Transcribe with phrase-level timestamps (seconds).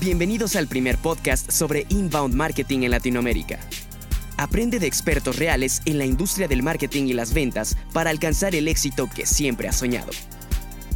[0.00, 3.58] Bienvenidos al primer podcast sobre inbound marketing en Latinoamérica.
[4.36, 8.68] Aprende de expertos reales en la industria del marketing y las ventas para alcanzar el
[8.68, 10.12] éxito que siempre has soñado.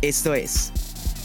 [0.02, 0.70] Esto es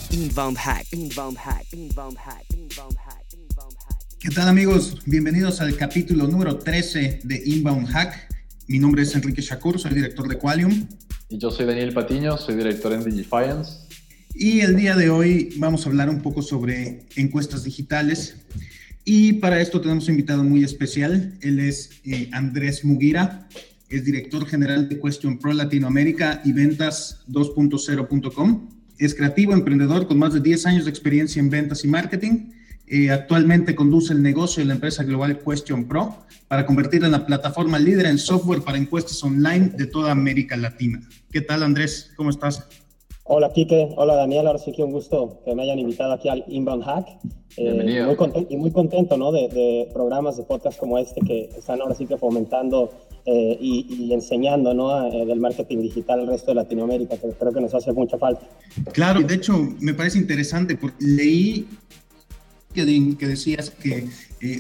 [0.10, 0.88] Inbound Hack.
[0.92, 1.68] Inbound Hack.
[1.72, 2.46] Inbound Hack.
[2.52, 3.26] Inbound Hack.
[3.34, 3.98] Inbound Hack.
[4.20, 4.98] ¿Qué tal amigos?
[5.06, 8.34] Bienvenidos al capítulo número 13 de Inbound Hack.
[8.66, 10.88] Mi nombre es Enrique Shakur, soy director de Qualium.
[11.30, 13.87] Y yo soy Daniel Patiño, soy director en Digifiance.
[14.34, 18.36] Y el día de hoy vamos a hablar un poco sobre encuestas digitales.
[19.04, 21.34] Y para esto tenemos un invitado muy especial.
[21.42, 23.48] Él es eh, Andrés Mugira,
[23.90, 28.70] es director general de Question Pro Latinoamérica y ventas 2.0.com.
[29.00, 32.52] Es creativo, emprendedor con más de 10 años de experiencia en ventas y marketing.
[32.86, 37.26] Eh, actualmente conduce el negocio de la empresa global Question Pro para convertirla en la
[37.26, 41.02] plataforma líder en software para encuestas online de toda América Latina.
[41.32, 42.12] ¿Qué tal, Andrés?
[42.16, 42.66] ¿Cómo estás?
[43.30, 43.90] Hola, Kike.
[43.98, 44.48] Hola, Daniel.
[44.48, 47.08] Ahora sí que un gusto que me hayan invitado aquí al Inbound Hack.
[47.58, 48.06] Eh, Bienvenido.
[48.06, 49.34] muy contento, y muy contento ¿no?
[49.34, 52.90] de, programas de podcast como este que están ahora sí que fomentando
[53.26, 55.12] eh, y, enseñando ¿no?
[55.12, 58.48] Eh, del marketing digital al resto de Latinoamérica, que creo que nos hace mucha falta.
[58.94, 61.68] Claro, de hecho me parece interesante porque leí
[62.74, 62.86] que,
[63.18, 64.08] que decías que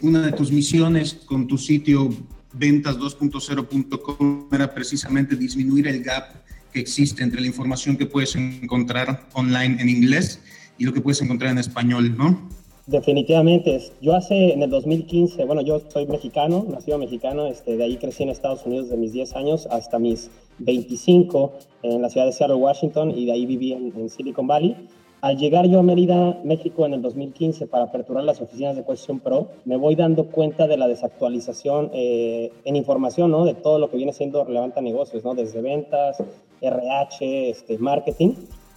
[0.03, 2.09] una de tus misiones con tu sitio
[2.57, 9.81] ventas2.0.com era precisamente disminuir el gap que existe entre la información que puedes encontrar online
[9.81, 10.39] en inglés
[10.77, 12.57] y lo que puedes encontrar en español, ¿no?
[12.87, 13.81] Definitivamente.
[14.01, 18.23] Yo hace, en el 2015, bueno, yo soy mexicano, nacido mexicano, este, de ahí crecí
[18.23, 21.51] en Estados Unidos de mis 10 años hasta mis 25
[21.83, 24.77] en la ciudad de Seattle, Washington, y de ahí viví en, Silicon Valley.
[25.19, 29.19] Al llegar yo a Mérida, México, en el 2015 para aperturar las oficinas de Question
[29.19, 33.43] Pro, me voy dando cuenta de la desactualización eh, en información, ¿no?
[33.43, 35.35] De todo lo que viene siendo relevante a negocios, ¿no?
[35.35, 36.23] Desde ventas,
[36.61, 38.33] RH, este, marketing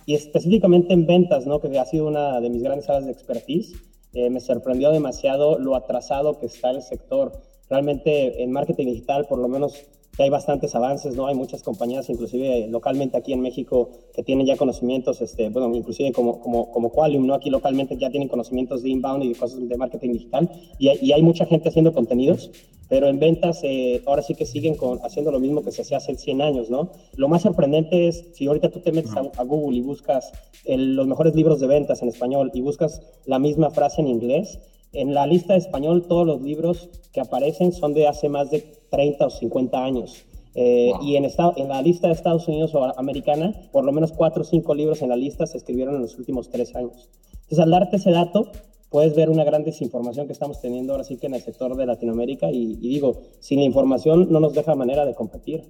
[0.07, 1.61] y específicamente en ventas, ¿no?
[1.61, 3.75] que ha sido una de mis grandes áreas de expertise.
[4.13, 7.33] Eh, me sorprendió demasiado lo atrasado que está el sector.
[7.69, 9.85] Realmente en marketing digital, por lo menos
[10.17, 11.27] que hay bastantes avances, ¿no?
[11.27, 16.13] Hay muchas compañías, inclusive localmente aquí en México, que tienen ya conocimientos, este, bueno, inclusive
[16.13, 17.35] como, como, como Qualium, ¿no?
[17.35, 21.13] Aquí localmente ya tienen conocimientos de inbound y de cosas de marketing digital, y, y
[21.13, 22.51] hay mucha gente haciendo contenidos,
[22.91, 25.99] pero en ventas eh, ahora sí que siguen con, haciendo lo mismo que se hacía
[25.99, 26.91] hace 100 años, ¿no?
[27.15, 30.33] Lo más sorprendente es, si ahorita tú te metes a, Google y buscas
[30.67, 34.59] los mejores libros de ventas en español y buscas la misma frase en inglés,
[34.93, 38.61] en la lista de español todos los libros que aparecen son de hace más de
[38.91, 40.25] 30 o 50 años.
[40.55, 44.43] Eh, y en, en la lista de Estados Unidos o americana, por lo menos 4
[44.43, 47.09] o 5 libros en la lista se escribieron en los últimos 3 años.
[47.43, 48.51] Entonces, al darte ese dato,
[48.91, 51.87] puedes ver una gran desinformación que estamos teniendo ahora sí que en el sector de
[51.87, 55.63] Latinoamérica y, digo, sin la información no nos deja manera de competir.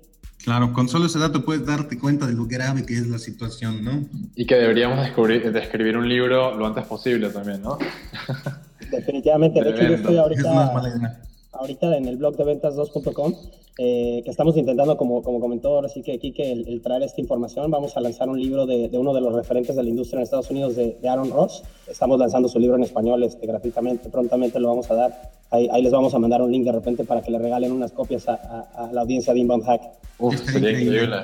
[0.43, 3.85] Claro, con solo ese dato puedes darte cuenta de lo grave que es la situación,
[3.85, 4.07] ¿no?
[4.35, 7.77] Y que deberíamos descubrir, de escribir un libro lo antes posible también, ¿no?
[8.91, 11.21] Definitivamente, de, hecho yo estoy ahorita,
[11.53, 13.35] ahorita en el blog de ventas2.com
[13.83, 17.21] eh, que estamos intentando, como, como comentó ahora sí que aquí, que el, traer esta
[17.21, 17.71] información.
[17.71, 20.51] Vamos a lanzar un libro de, uno de los referentes de la industria en Estados
[20.51, 21.63] Unidos, de, Aaron Ross.
[21.87, 25.31] Estamos lanzando su libro en español este, gratuitamente, prontamente lo vamos a dar.
[25.51, 28.29] Ahí, les vamos a mandar un link de repente para que le regalen unas copias
[28.29, 29.83] a, la audiencia de Inbound Hack.
[30.19, 31.17] Uf, sería increíble.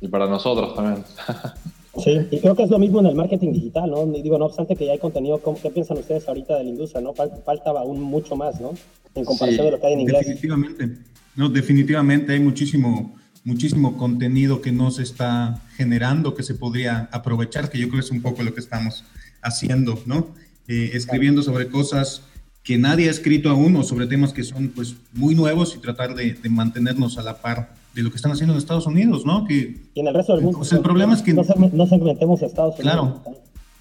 [0.00, 1.04] Y para nosotros también.
[1.98, 4.06] Sí, y creo que es lo mismo en el marketing digital, ¿no?
[4.06, 7.12] Digo, no obstante que ya hay contenido, ¿qué piensan ustedes ahorita de la industria, no?
[7.12, 8.72] Falta aún mucho más, ¿no?
[9.14, 10.26] En comparación de lo que hay en inglés.
[10.26, 10.98] Definitivamente.
[11.36, 13.14] No, definitivamente hay muchísimo,
[13.44, 18.06] muchísimo contenido que no se está generando, que se podría aprovechar, que yo creo que
[18.06, 19.04] es un poco lo que estamos
[19.42, 20.28] haciendo, ¿no?
[20.68, 22.22] Eh, escribiendo sobre cosas
[22.62, 26.14] que nadie ha escrito aún o sobre temas que son pues muy nuevos y tratar
[26.14, 29.44] de, mantenernos a la par de lo que están haciendo en Estados Unidos, ¿no?
[29.44, 30.58] Que, y en el resto del mundo.
[30.58, 31.34] Pues, el problema es que...
[31.34, 31.42] No,
[31.72, 32.92] no segmentemos a Estados Unidos.
[32.92, 33.22] Claro.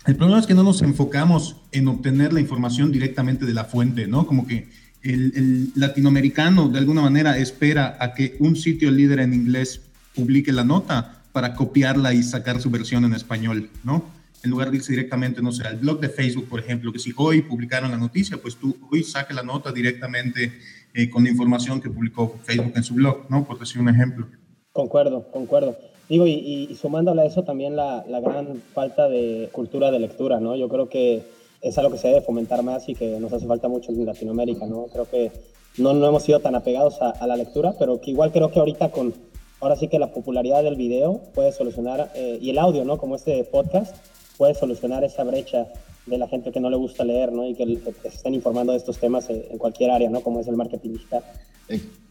[0.06, 4.08] El problema es que no nos enfocamos en obtener la información directamente de la fuente,
[4.08, 4.26] ¿no?
[4.26, 4.68] Como que
[5.04, 9.82] el, latinoamericano de alguna manera espera a que un sitio líder en inglés
[10.16, 14.04] publique la nota para copiarla y sacar su versión en español, ¿no?
[14.44, 17.14] En lugar de irse directamente, no sé, al blog de Facebook, por ejemplo, que si
[17.16, 20.52] hoy publicaron la noticia, pues tú hoy saque la nota directamente
[20.94, 23.46] eh, con información que publicó Facebook en su blog, ¿no?
[23.46, 24.28] Por decir un ejemplo.
[24.72, 25.76] Concuerdo, concuerdo.
[26.10, 30.40] Digo, y, y sumándole a eso también la, la gran falta de cultura de lectura,
[30.40, 30.56] ¿no?
[30.56, 31.24] Yo creo que
[31.62, 34.66] es algo que se debe fomentar más y que nos hace falta mucho en Latinoamérica,
[34.66, 34.88] ¿no?
[34.92, 35.32] Creo que
[35.78, 38.92] no, no hemos sido tan apegados a, la lectura, pero que igual creo que ahorita
[38.92, 39.14] con,
[39.60, 42.98] ahora sí que la popularidad del video puede solucionar, eh, y el audio, ¿no?
[42.98, 43.96] Como este podcast,
[44.38, 45.68] puede solucionar esa brecha
[46.06, 47.46] de la gente que no le gusta leer, ¿no?
[47.48, 47.66] Y que,
[48.02, 50.22] se estén informando de estos temas en cualquier área, ¿no?
[50.22, 50.98] Como es el marketing.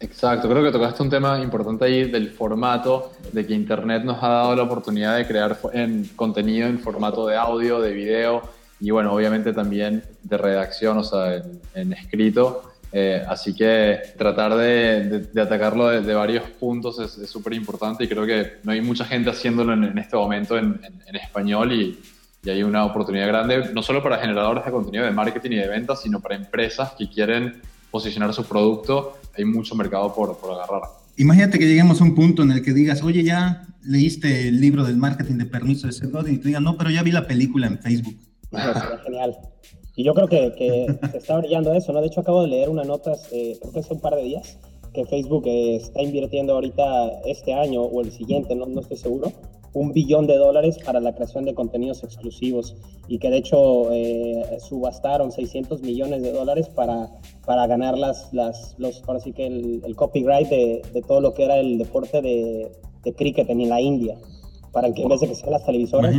[0.01, 4.29] Exacto, creo que tocaste un tema importante ahí del formato, de que Internet nos ha
[4.29, 8.43] dado la oportunidad de crear en contenido en formato de audio, de video,
[8.81, 11.43] y bueno, obviamente también de redacción, o sea,
[11.75, 12.63] en, escrito.
[12.93, 18.55] Eh, así que tratar de, atacarlo de, varios puntos es súper importante y creo que
[18.65, 20.81] no hay mucha gente haciéndolo en, este momento en,
[21.13, 22.01] español y,
[22.43, 25.69] y, hay una oportunidad grande, no solo para generadores de contenido de marketing y de
[25.69, 27.61] ventas, sino para empresas que quieren
[27.91, 29.19] posicionar su producto.
[29.37, 30.83] Hay mucho mercado por, por agarrar.
[31.17, 34.85] Imagínate que lleguemos a un punto en el que digas, oye, ya leíste el libro
[34.85, 37.67] del marketing de permiso de ser y te digan, no, pero ya vi la película
[37.67, 38.17] en Facebook.
[39.05, 39.37] genial.
[39.97, 42.01] Y yo creo que, que se está brillando eso, ¿no?
[42.01, 44.57] De hecho, acabo de leer una nota, eh, creo que hace un par de días,
[44.95, 49.33] que Facebook eh, está invirtiendo ahorita este año o el siguiente, no, no estoy seguro,
[49.73, 52.77] un billón de dólares para la creación de contenidos exclusivos
[53.09, 57.09] y que de hecho eh, subastaron 600 millones de dólares para,
[57.45, 61.45] para ganar las, las, los, ahora sí que el, copyright de, de, todo lo que
[61.45, 62.73] era el deporte de,
[63.05, 64.17] de cricket en la India
[64.73, 66.15] para que en vez de que sean las televisoras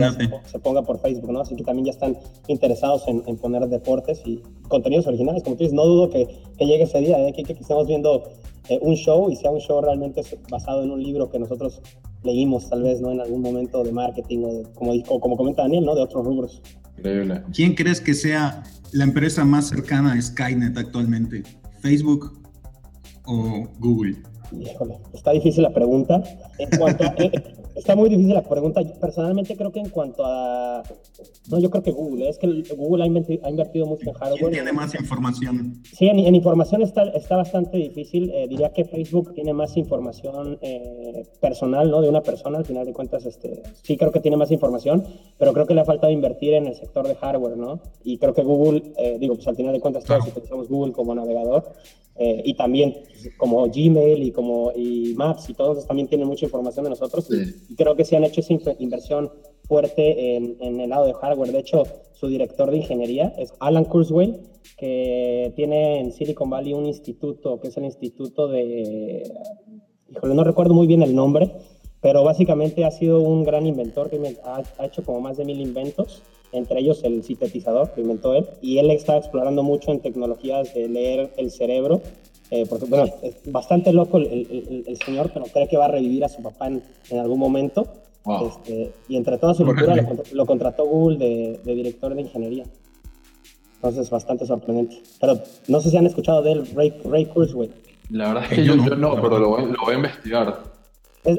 [0.45, 1.42] se, ponga por Facebook, ¿no?
[1.42, 2.18] Así que también ya están
[2.48, 6.27] interesados en, poner deportes y contenidos originales, como tú dices, no dudo que,
[6.57, 7.33] que llegue ese día, ¿eh?
[7.33, 8.24] que, que, estemos viendo
[8.69, 11.81] eh, un show y sea un show realmente basado en un libro que nosotros
[12.24, 13.12] leímos tal vez, ¿no?
[13.12, 15.95] En algún momento de marketing o, como, como comenta Daniel, ¿no?
[15.95, 16.62] De otros rubros.
[16.97, 17.44] Increíble.
[17.54, 21.44] ¿Quién crees que sea la empresa más cercana a Skynet actualmente?
[21.80, 22.39] ¿Facebook
[23.25, 24.18] o Google?
[24.51, 26.21] Híjole, está difícil la pregunta.
[26.59, 27.15] En cuanto a,
[27.75, 28.81] Está muy difícil la pregunta.
[29.00, 30.83] Personalmente creo que en cuanto a...
[31.50, 32.29] No, yo creo que Google.
[32.29, 34.39] Es que Google ha, invertido, mucho en hardware.
[34.39, 35.81] ¿Quién tiene más información?
[35.83, 38.31] Sí, en, información está, está bastante difícil.
[38.31, 42.01] Eh, diría que Facebook tiene más información eh, personal, ¿no?
[42.01, 45.06] De una persona, al final de cuentas, este, sí creo que tiene más información,
[45.38, 47.79] pero creo que le ha faltado invertir en el sector de hardware, ¿no?
[48.03, 51.15] Y creo que Google, eh, digo, pues al final de cuentas todos utilizamos Google como
[51.15, 51.73] navegador.
[52.23, 52.97] Eh, y también
[53.35, 57.27] como Gmail y como y Maps y todos también tienen mucha información de nosotros
[57.68, 59.31] y, creo que se han hecho esa inversión
[59.63, 61.51] fuerte en, en, el lado de hardware.
[61.51, 61.83] De hecho,
[62.13, 64.38] su director de ingeniería es Alan Kurzweil,
[64.77, 69.23] que tiene en Silicon Valley un instituto, que es el instituto de,
[70.12, 71.51] híjole, no recuerdo muy bien el nombre,
[72.01, 75.62] pero básicamente ha sido un gran inventor que ha, ha hecho como más de mil
[75.62, 76.21] inventos
[76.51, 80.88] entre ellos el sintetizador que inventó él, y él está explorando mucho en tecnologías de
[80.89, 82.01] leer el cerebro,
[82.50, 86.25] eh, porque bueno, es bastante loco el, el, señor, pero cree que va a revivir
[86.25, 86.83] a su papá en,
[87.18, 87.88] algún momento.
[88.45, 89.95] Este, y entre toda su locura
[90.31, 92.65] lo, contrató Google de, de, director de ingeniería.
[93.75, 95.01] Entonces, bastante sorprendente.
[95.19, 97.71] Pero no sé si han escuchado de él, Ray, Ray Kurzweil.
[98.12, 100.70] La verdad es que yo, no, pero lo voy, lo voy a investigar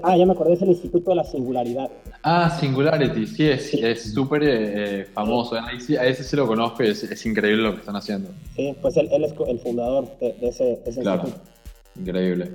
[0.02, 1.90] ah, ya me acordé, es el Instituto de la Singularidad.
[2.22, 5.56] Ah, Singularity, sí, es súper eh, famoso.
[5.56, 8.30] a ese sí lo conozco y es, increíble lo que están haciendo.
[8.56, 11.22] Sí, pues él, es el fundador de, ese, claro.
[11.22, 11.50] instituto.
[11.98, 12.52] Increíble.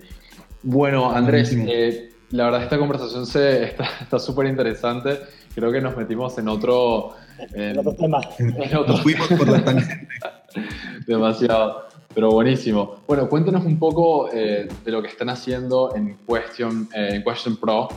[0.63, 3.63] Bueno, Andrés, eh, la verdad esta conversación se,
[4.01, 5.19] está súper interesante.
[5.53, 7.13] Creo que nos metimos en otro...
[7.53, 8.21] En, otro tema.
[8.37, 8.97] En otro...
[8.97, 10.07] fuimos por la tangente.
[11.07, 11.86] Demasiado.
[12.17, 12.95] Pero buenísimo.
[13.05, 17.57] Bueno, cuéntanos un poco eh, de lo que están haciendo en Question, eh, en Question
[17.57, 17.89] Pro,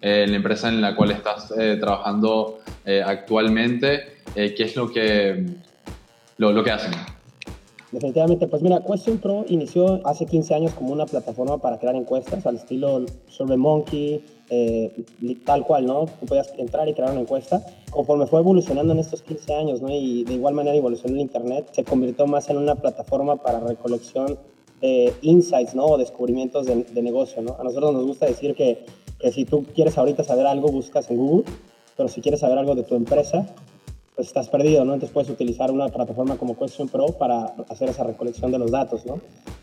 [0.00, 1.48] eh, la empresa en la cual estás
[1.80, 2.60] trabajando
[3.04, 4.18] actualmente.
[4.32, 5.44] ¿Qué es lo que,
[6.36, 6.92] lo, lo que hacen?
[7.90, 12.46] Definitivamente, pues mira, Question Pro inició hace 15 años como una plataforma para crear encuestas
[12.46, 15.04] al estilo SurveyMonkey, eh,
[15.44, 16.06] tal cual, ¿no?
[16.20, 17.64] Tú podías entrar y crear una encuesta.
[17.90, 19.88] Conforme fue evolucionando en estos 15 años, ¿no?
[19.90, 24.38] Y de igual manera evolucionó el Internet, se convirtió más en una plataforma para recolección
[24.80, 25.84] de insights, ¿no?
[25.86, 27.56] O descubrimientos de, negocio, ¿no?
[27.58, 28.84] A nosotros nos gusta decir que,
[29.18, 31.44] que si tú quieres ahorita saber algo, buscas en Google,
[31.96, 33.46] pero si quieres saber algo de tu empresa,
[34.14, 34.94] pues estás perdido, ¿no?
[34.94, 39.04] Entonces puedes utilizar una plataforma como Question Pro para hacer esa recolección de los datos,
[39.06, 39.20] ¿no?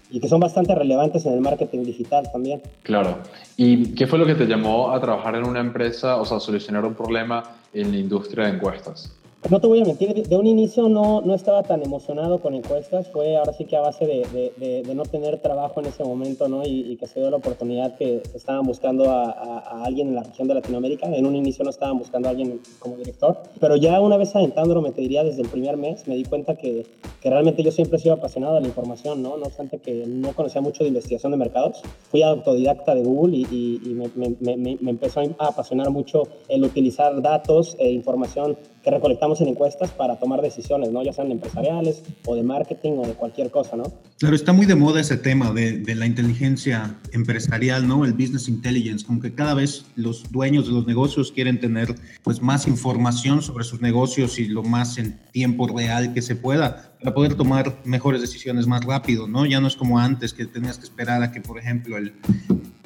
[0.09, 2.61] Y que son bastante relevantes en el marketing digital también.
[2.83, 3.19] Claro.
[3.55, 6.83] ¿Y qué fue lo que te llamó a trabajar en una empresa, o sea, solucionar
[6.85, 7.43] un problema
[7.73, 9.20] en la industria de encuestas?
[9.49, 13.07] No te voy a mentir, de un inicio no, no estaba tan emocionado con encuestas,
[13.09, 16.47] fue ahora sí que a base de, de, de, no tener trabajo en ese momento,
[16.47, 16.61] ¿no?
[16.63, 20.47] Y, que se dio la oportunidad que estaban buscando a, a, alguien en la región
[20.47, 21.07] de Latinoamérica.
[21.07, 24.81] En un inicio no estaban buscando a alguien como director, pero ya una vez adentándolo,
[24.81, 26.85] me te diría desde el primer mes, me di cuenta que,
[27.19, 29.37] que realmente yo siempre he sido apasionado de la información, ¿no?
[29.37, 33.47] No obstante que no conocía mucho de investigación de mercados, fui autodidacta de Google y,
[33.51, 38.55] y, y me, me, me, me, empezó a apasionar mucho el utilizar datos e información
[38.83, 41.03] que recolectamos en encuestas para tomar decisiones, ¿no?
[41.03, 43.83] Ya sean empresariales o de marketing o de cualquier cosa, ¿no?
[44.17, 48.05] Claro, está muy de moda ese tema de, de, la inteligencia empresarial, ¿no?
[48.05, 52.41] El business intelligence, como que cada vez los dueños de los negocios quieren tener pues
[52.41, 57.13] más información sobre sus negocios y lo más en tiempo real que se pueda para
[57.13, 59.45] poder tomar mejores decisiones más rápido, ¿no?
[59.45, 62.13] Ya no es como antes que tenías que esperar a que, por ejemplo, el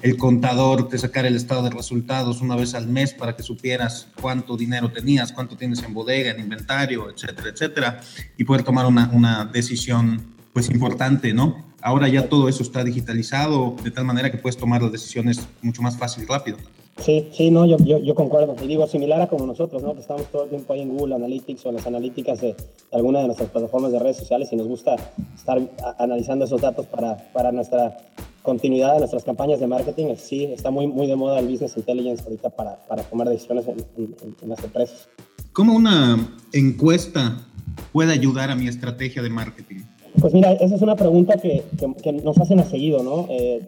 [0.05, 4.09] el contador te sacara el estado de resultados una vez al mes para que supieras
[4.21, 8.01] cuánto dinero tenías, cuánto tienes en bodega, en inventario, etcétera, etcétera,
[8.37, 10.21] y poder tomar una, una decisión
[10.53, 11.65] pues importante, ¿no?
[11.81, 15.81] Ahora ya todo eso está digitalizado de tal manera que puedes tomar las decisiones mucho
[15.81, 16.57] más fácil y rápido.
[16.97, 18.55] Sí, sí, no, yo, yo, yo, concuerdo.
[18.63, 19.93] Y digo, similar a como nosotros, ¿no?
[19.93, 22.55] Que estamos todo el tiempo ahí en Google Analytics o en las analíticas de,
[22.91, 24.95] alguna de nuestras plataformas de redes sociales y nos gusta
[25.35, 25.61] estar
[25.99, 27.97] analizando esos datos para, para nuestra
[28.41, 30.15] continuidad de nuestras campañas de marketing.
[30.15, 34.15] Sí, está muy, muy de moda el business intelligence ahorita para, para tomar decisiones en,
[34.41, 35.09] en las empresas.
[35.51, 36.17] ¿Cómo una
[36.53, 37.45] encuesta
[37.91, 39.81] puede ayudar a mi estrategia de marketing?
[40.19, 41.63] Pues mira, esa es una pregunta que,
[42.23, 43.27] nos hacen a seguido, ¿no?
[43.29, 43.61] Eh,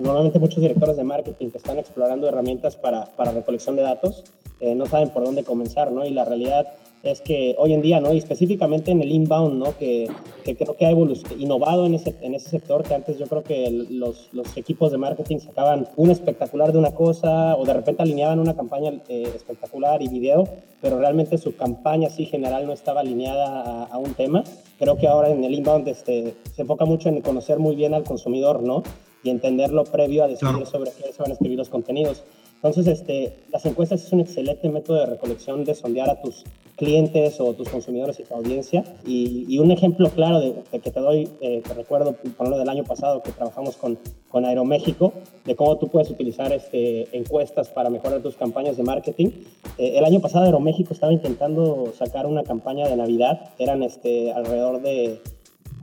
[0.00, 4.24] normalmente muchos directores de marketing que están explorando herramientas para, recolección de datos
[4.60, 6.04] eh, no saben por dónde comenzar, ¿no?
[6.04, 6.66] Y la realidad
[7.02, 8.12] es que hoy en día, ¿no?
[8.12, 9.76] Y específicamente en el inbound, ¿no?
[9.76, 10.08] Que,
[10.44, 10.92] creo que ha
[11.38, 15.88] innovado en ese, sector, que antes yo creo que los, los, equipos de marketing sacaban
[15.96, 20.48] un espectacular de una cosa o de repente alineaban una campaña eh, espectacular y video,
[20.80, 24.44] pero realmente su campaña así general no estaba alineada a, un tema.
[24.82, 28.02] Creo que ahora en el inbound este, se enfoca mucho en conocer muy bien al
[28.02, 28.82] consumidor, ¿no?
[29.22, 32.24] Y entenderlo previo a decidir sobre qué se van a escribir los contenidos.
[32.62, 36.44] Entonces, este, las encuestas es un excelente método de recolección, de sondear a tus
[36.76, 38.84] clientes o tus consumidores y tu audiencia.
[39.04, 42.84] Y, un ejemplo claro de, que te doy, eh, te recuerdo, por lo del año
[42.84, 45.12] pasado que trabajamos con, con Aeroméxico,
[45.44, 49.30] de cómo tú puedes utilizar este, encuestas para mejorar tus campañas de marketing.
[49.78, 54.82] Eh, el año pasado Aeroméxico estaba intentando sacar una campaña de Navidad, eran este, alrededor
[54.82, 55.20] de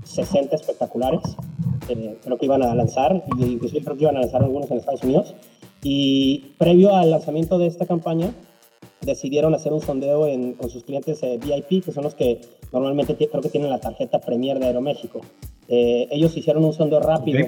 [0.06, 1.22] 60 espectaculares,
[1.90, 5.04] eh, creo que iban a lanzar, y creo que iban a lanzar algunos en Estados
[5.04, 5.36] Unidos.
[5.82, 8.34] Y previo al lanzamiento de esta campaña,
[9.02, 13.42] decidieron hacer un sondeo con sus clientes eh, VIP, que son los que normalmente creo
[13.42, 15.22] que tienen la tarjeta Premier de Aeroméxico.
[15.68, 17.48] Eh, ellos hicieron un sondeo rápido,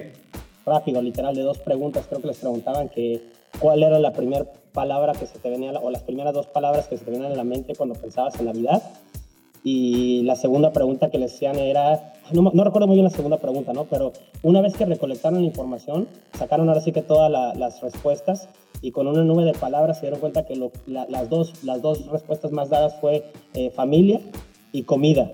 [0.65, 2.05] rápido, literal, de dos preguntas.
[2.07, 3.21] Creo que les preguntaban que
[3.59, 6.97] cuál era la primera palabra que se te venía, o las primeras dos palabras que
[6.97, 8.81] se te venían a la mente cuando pensabas en Navidad.
[9.63, 13.37] Y la segunda pregunta que les hacían era, no, no, recuerdo muy bien la segunda
[13.37, 13.85] pregunta, ¿no?
[13.85, 18.49] Pero una vez que recolectaron la información, sacaron ahora sí que todas las respuestas
[18.81, 20.55] y con una nube de palabras se dieron cuenta que
[20.87, 24.19] las, dos, las dos respuestas más dadas fue eh, familia
[24.71, 25.31] y comida,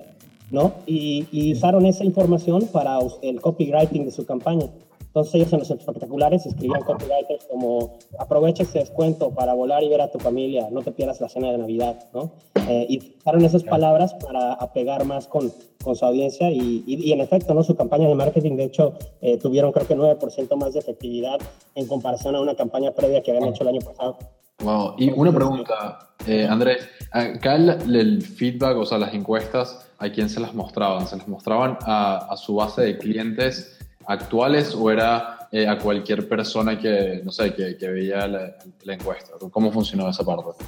[0.51, 0.73] ¿no?
[0.85, 4.67] Y, y, usaron esa información para el copywriting de su campaña.
[5.07, 10.01] Entonces ellos en los espectaculares escribían copywriters como aprovecha ese descuento para volar y ver
[10.01, 12.31] a tu familia, no te pierdas la cena de Navidad, ¿no?
[12.69, 15.51] Eh, y usaron esas palabras para apegar más con,
[15.83, 17.63] con su audiencia y, y, en efecto, ¿no?
[17.63, 21.39] Su campaña de marketing, de hecho, eh, tuvieron creo que 9% más de efectividad
[21.75, 24.17] en comparación a una campaña previa que habían hecho el año pasado.
[24.59, 30.09] Wow, y una pregunta, eh, Andrés, acá el, el, feedback, o sea, las encuestas, ¿a
[30.09, 31.07] quién se las mostraban?
[31.07, 36.27] ¿Se las mostraban a, a su base de clientes actuales o era eh, a cualquier
[36.27, 38.57] persona que, no sé, que, que veía la,
[38.93, 39.33] encuesta?
[39.51, 40.63] ¿Cómo funcionó esa parte?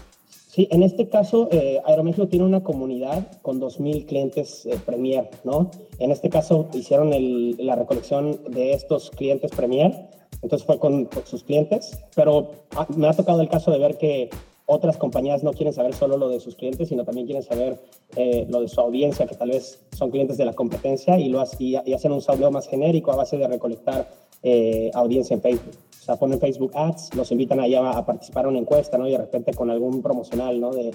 [0.48, 5.70] Sí, en este caso, eh, Aeroméxico tiene una comunidad con 2.000 clientes eh, Premier, ¿no?
[6.00, 7.12] En este caso hicieron
[7.58, 10.08] la recolección de estos clientes Premier,
[10.42, 13.98] entonces fue con, con sus clientes, pero ah, me ha tocado el caso de ver
[13.98, 14.30] que
[14.70, 17.82] otras compañías no quieren saber solo lo de sus clientes, sino también quieren saber
[18.16, 21.44] eh, lo de su audiencia, que tal vez son clientes de la competencia y, lo,
[21.58, 24.08] y, hacen un sondeo más genérico a base de recolectar
[24.44, 25.74] eh, audiencia en Facebook.
[26.00, 29.08] O sea, ponen Facebook Ads, los invitan ahí a, participar en una encuesta, ¿no?
[29.08, 30.72] Y de repente con algún promocional, ¿no?
[30.72, 30.94] De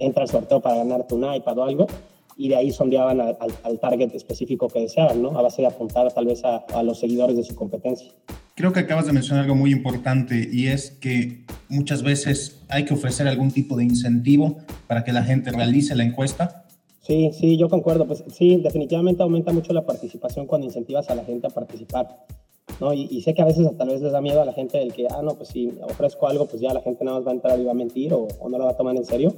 [0.00, 1.86] entra al sorteo para ganarte un iPad o algo
[2.36, 5.38] y de ahí sondeaban al, al, target específico que deseaban, ¿no?
[5.38, 8.12] A base de apuntar tal vez a, a los seguidores de su competencia.
[8.54, 12.94] Creo que acabas de mencionar algo muy importante y es que muchas veces hay que
[12.94, 16.64] ofrecer algún tipo de incentivo para que la gente realice la encuesta.
[17.06, 18.06] Sí, sí, yo concuerdo.
[18.06, 22.26] Pues sí, definitivamente aumenta mucho la participación cuando incentivas a la gente a participar.
[22.80, 22.92] ¿no?
[22.92, 25.06] Y, sé que a veces tal vez les da miedo a la gente el que,
[25.08, 27.60] ah, no, pues si ofrezco algo, pues ya la gente nada más va a entrar
[27.60, 29.34] y va a mentir o, no lo va a tomar en serio.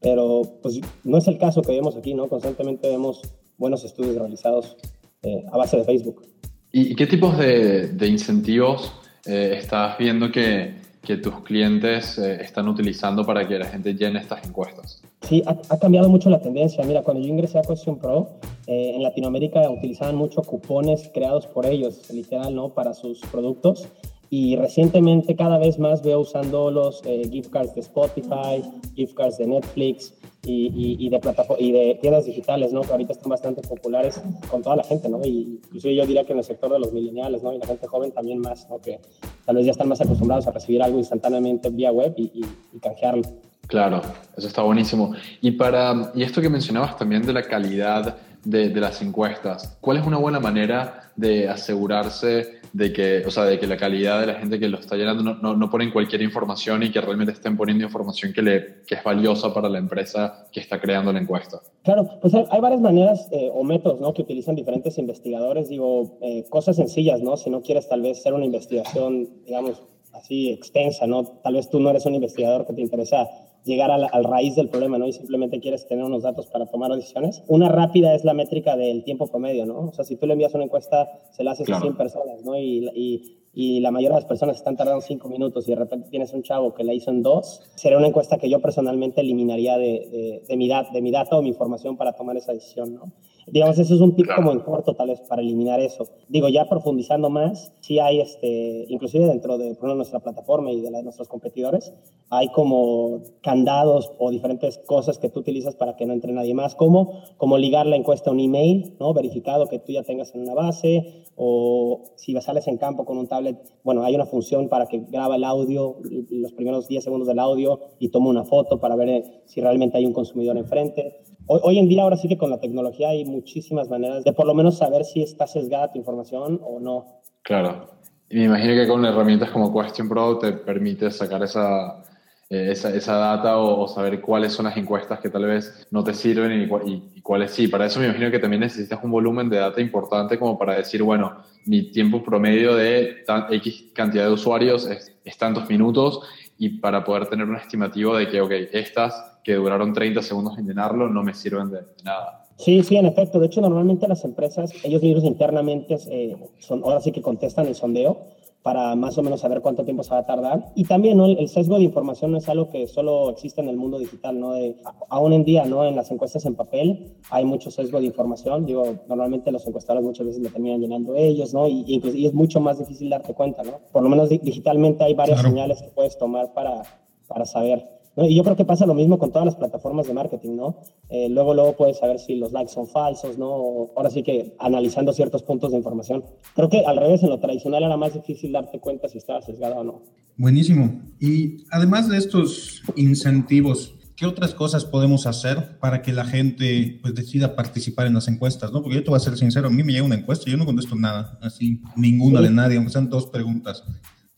[0.00, 2.28] Pero pues no es el caso que vemos aquí, ¿no?
[2.28, 3.20] Constantemente vemos
[3.58, 4.76] buenos estudios realizados
[5.22, 6.26] eh, a base de Facebook.
[6.72, 8.92] ¿Y qué tipos de, incentivos
[9.26, 14.20] eh, estás viendo que, que tus clientes eh, están utilizando para que la gente llene
[14.20, 15.02] estas encuestas?
[15.22, 16.84] Sí, ha, cambiado mucho la tendencia.
[16.84, 18.28] Mira, cuando yo ingresé a Question Pro,
[18.66, 22.70] eh, en Latinoamérica utilizaban mucho cupones creados por ellos, literal, ¿no?
[22.70, 23.88] Para sus productos.
[24.30, 28.62] Y recientemente cada vez más veo usando los gift cards de Spotify,
[28.94, 31.20] gift cards de Netflix, y, y, de
[31.58, 32.80] y de tiendas digitales, ¿no?
[32.80, 35.20] Que ahorita están bastante populares con toda la gente, ¿no?
[35.24, 37.52] Y inclusive yo diría que en el sector de los millennials, ¿no?
[37.52, 38.78] Y la gente joven también más, ¿no?
[38.78, 39.00] Que
[39.44, 43.22] tal vez ya están más acostumbrados a recibir algo instantáneamente vía web y, y canjearlo.
[43.66, 44.00] Claro,
[44.36, 45.12] eso está buenísimo.
[45.42, 50.06] Y para y esto que mencionabas también de la calidad de, las encuestas, ¿cuál es
[50.06, 54.34] una buena manera de asegurarse de que, o sea, de que la calidad de la
[54.34, 57.56] gente que lo está llenando no, no, no, ponen cualquier información y que realmente estén
[57.56, 61.60] poniendo información que, le, que es valiosa para la empresa que está creando la encuesta.
[61.82, 64.14] Claro, pues hay, hay varias maneras eh, o métodos ¿no?
[64.14, 65.68] que utilizan diferentes investigadores.
[65.68, 67.36] Digo, eh, cosas sencillas, ¿no?
[67.36, 69.82] Si no quieres tal vez hacer una investigación, digamos,
[70.12, 71.24] así extensa, ¿no?
[71.42, 73.28] Tal vez tú no eres un investigador que te interesa
[73.64, 75.06] llegar al, al, raíz del problema, ¿no?
[75.06, 77.42] Y simplemente quieres tener unos datos para tomar decisiones.
[77.48, 79.88] Una rápida es la métrica del tiempo promedio, ¿no?
[79.88, 81.80] O sea, si tú le envías una encuesta, se la haces claro.
[81.80, 82.56] a 100 personas, ¿no?
[82.56, 86.08] Y, y, y, la mayoría de las personas están tardando 5 minutos y de repente
[86.10, 89.76] tienes un chavo que la hizo en 2, sería una encuesta que yo personalmente eliminaría
[89.78, 92.94] de, de, de mi, dat, de mi data o mi información para tomar esa decisión,
[92.94, 93.12] ¿no?
[93.46, 96.08] Digamos, eso es un tip como en corto, tal vez, para eliminar eso.
[96.28, 100.80] Digo, ya profundizando más, sí hay, este, inclusive dentro de, por ejemplo, nuestra plataforma y
[100.80, 101.92] de, la, de nuestros competidores,
[102.28, 106.74] hay como candados o diferentes cosas que tú utilizas para que no entre nadie más,
[106.74, 109.12] como, como ligar la encuesta a un email, ¿no?
[109.14, 113.26] Verificado que tú ya tengas en una base, o si sales en campo con un
[113.26, 113.39] tablet,
[113.82, 115.96] bueno, hay una función para que graba el audio,
[116.30, 120.06] los primeros 10 segundos del audio, y toma una foto para ver si realmente hay
[120.06, 121.20] un consumidor enfrente.
[121.46, 124.46] Hoy, hoy, en día, ahora sí que con la tecnología hay muchísimas maneras de por
[124.46, 127.06] lo menos saber si está sesgada tu información o no.
[127.42, 127.88] Claro.
[128.28, 132.04] Y me imagino que con herramientas como Question Pro te permite sacar esa,
[132.50, 136.02] eh, esa, esa, data o, o, saber cuáles son las encuestas que tal vez no
[136.02, 137.68] te sirven y, y, y, cuáles sí.
[137.68, 141.00] Para eso me imagino que también necesitas un volumen de data importante como para decir,
[141.04, 146.22] bueno, mi tiempo promedio de tan, X cantidad de usuarios es, es tantos minutos
[146.58, 150.66] y para poder tener un estimativo de que, ok, estas que duraron 30 segundos en
[150.66, 152.46] llenarlo no me sirven de, de nada.
[152.56, 153.38] Sí, sí, en efecto.
[153.38, 157.74] De hecho, normalmente las empresas, ellos mismos internamente, eh, son, ahora sí que contestan el
[157.74, 158.26] sondeo
[158.62, 160.66] para más o menos saber cuánto tiempo se va a tardar.
[160.74, 161.26] Y también ¿no?
[161.26, 164.52] el sesgo de información no es algo que solo existe en el mundo digital, ¿no?
[164.52, 164.76] De,
[165.08, 165.84] aún en día, ¿no?
[165.84, 168.66] En las encuestas en papel hay mucho sesgo de información.
[168.66, 171.66] Digo, normalmente los encuestadores muchas veces lo terminan llenando ellos, ¿no?
[171.66, 173.80] Y, y, y es mucho más difícil darte cuenta, ¿no?
[173.92, 175.54] Por lo menos digitalmente hay varias claro.
[175.54, 176.82] señales que puedes tomar para,
[177.26, 177.99] para saber.
[178.16, 178.26] ¿No?
[178.26, 180.76] Y yo creo que pasa lo mismo con todas las plataformas de marketing, ¿no?
[181.08, 183.90] Eh, luego, luego puedes saber si los likes son falsos, ¿no?
[183.96, 186.24] Ahora sí que analizando ciertos puntos de información.
[186.54, 189.76] Creo que al revés, en lo tradicional era más difícil darte cuenta si estaba sesgado
[189.76, 190.02] o no.
[190.36, 191.02] Buenísimo.
[191.20, 197.14] Y además de estos incentivos, ¿qué otras cosas podemos hacer para que la gente pues,
[197.14, 198.72] decida participar en las encuestas?
[198.72, 198.82] ¿no?
[198.82, 200.58] Porque yo te voy a ser sincero, a mí me llega una encuesta y yo
[200.58, 202.44] no contesto nada, así, ninguna sí.
[202.44, 203.84] de nadie, aunque sean dos preguntas.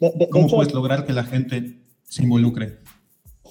[0.00, 2.82] De, de, ¿Cómo de hecho, puedes lograr que la gente se involucre?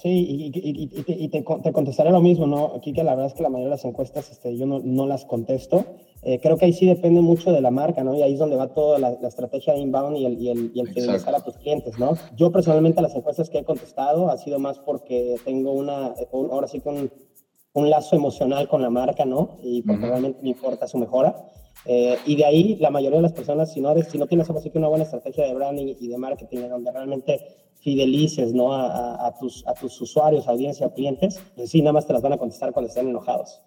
[0.02, 2.72] Sí, y, y, y, y te, te, te, contestaré lo mismo, ¿no?
[2.74, 5.06] Aquí que la verdad es que la mayoría de las encuestas este, yo no, no
[5.06, 5.84] las contesto.
[6.22, 8.12] Eh, creo que ahí sí depende mucho de la marca, ¿no?
[8.16, 10.72] Y ahí es donde va toda la, la estrategia de inbound y el, y el,
[10.74, 12.14] y el fidelizar a tus clientes, ¿no?
[12.34, 16.66] Yo personalmente las encuestas que he contestado ha sido más porque tengo una, un, ahora
[16.66, 17.12] sí que un,
[17.74, 19.50] un, lazo emocional con la marca, ¿no?
[19.62, 20.10] Y porque uh -huh.
[20.10, 21.48] realmente me importa su mejora.
[21.86, 24.70] Eh, y de ahí la mayoría de las personas, si no, si no tienes así
[24.70, 27.40] que una buena estrategia de branding y de marketing, donde realmente
[27.82, 28.72] fidelices ¿no?
[28.72, 32.22] a, a, a, tus, a tus usuarios, audiencia, clientes, pues sí, nada más te las
[32.22, 33.60] van a contestar cuando estén enojados.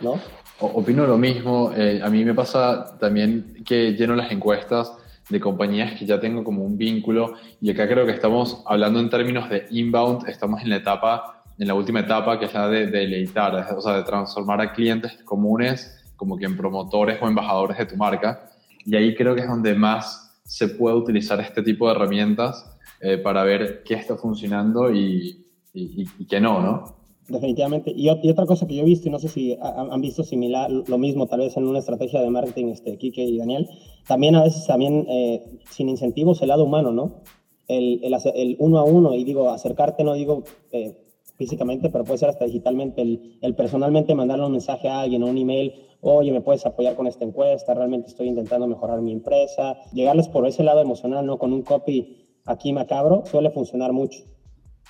[0.00, 0.20] ¿no?
[0.60, 1.72] Opino lo mismo.
[1.74, 4.92] Eh, a mí me pasa también que lleno las encuestas
[5.28, 9.08] de compañías que ya tengo como un vínculo y acá creo que estamos hablando en
[9.08, 12.86] términos de inbound, estamos en la etapa, en la última etapa que es la de,
[12.86, 17.78] de deleitar, o sea, de transformar a clientes comunes como que en promotores o embajadores
[17.78, 18.48] de tu marca.
[18.84, 22.71] Y ahí creo que es donde más se puede utilizar este tipo de herramientas
[23.04, 26.84] eh, para ver qué está funcionando y, y, y, qué no, ¿no?
[27.28, 27.90] Definitivamente.
[27.90, 30.70] Y, y, otra cosa que yo he visto, y no sé si han visto similar,
[30.70, 33.68] lo mismo tal vez en una estrategia de marketing, este, Kike y Daniel,
[34.06, 37.22] también a veces también eh, sin incentivos el lado humano, ¿no?
[37.66, 40.96] El, el, el, uno a uno, y digo, acercarte, no digo eh,
[41.36, 45.36] físicamente, pero puede ser hasta digitalmente, el, el personalmente mandarle un mensaje a alguien un
[45.36, 50.28] email, oye, me puedes apoyar con esta encuesta, realmente estoy intentando mejorar mi empresa, llegarles
[50.28, 51.38] por ese lado emocional, ¿no?
[51.38, 54.24] Con un copy aquí macabro, suele funcionar mucho.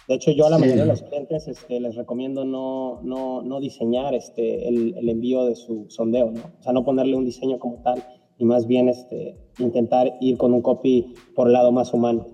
[0.08, 0.62] De hecho, yo a la sí.
[0.62, 5.44] mayoría de los clientes este, les recomiendo no, no, no diseñar este, el, el, envío
[5.44, 6.40] de su sondeo, ¿no?
[6.58, 8.02] O sea, no ponerle un diseño como tal,
[8.38, 12.26] y más bien este, intentar ir con un copy por el lado más humano.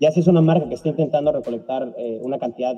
[0.00, 2.74] Ya si es una marca que está intentando recolectar eh, una cantidad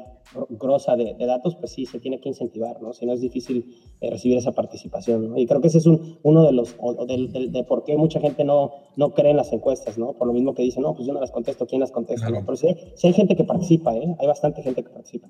[0.50, 2.92] grosa de, de, datos, pues sí, se tiene que incentivar, ¿no?
[2.92, 5.38] Si no es difícil eh, recibir esa participación, ¿no?
[5.38, 7.96] Y creo que ese es un, uno de los, o de, de, de, por qué
[7.96, 10.14] mucha gente no, no cree en las encuestas, ¿no?
[10.14, 12.26] Por lo mismo que dice, no, pues yo no las contesto, ¿quién las contesta?
[12.26, 12.40] Claro.
[12.40, 12.46] ¿no?
[12.46, 14.16] Pero sí, sí, hay gente que participa, ¿eh?
[14.18, 15.28] Hay bastante gente que participa.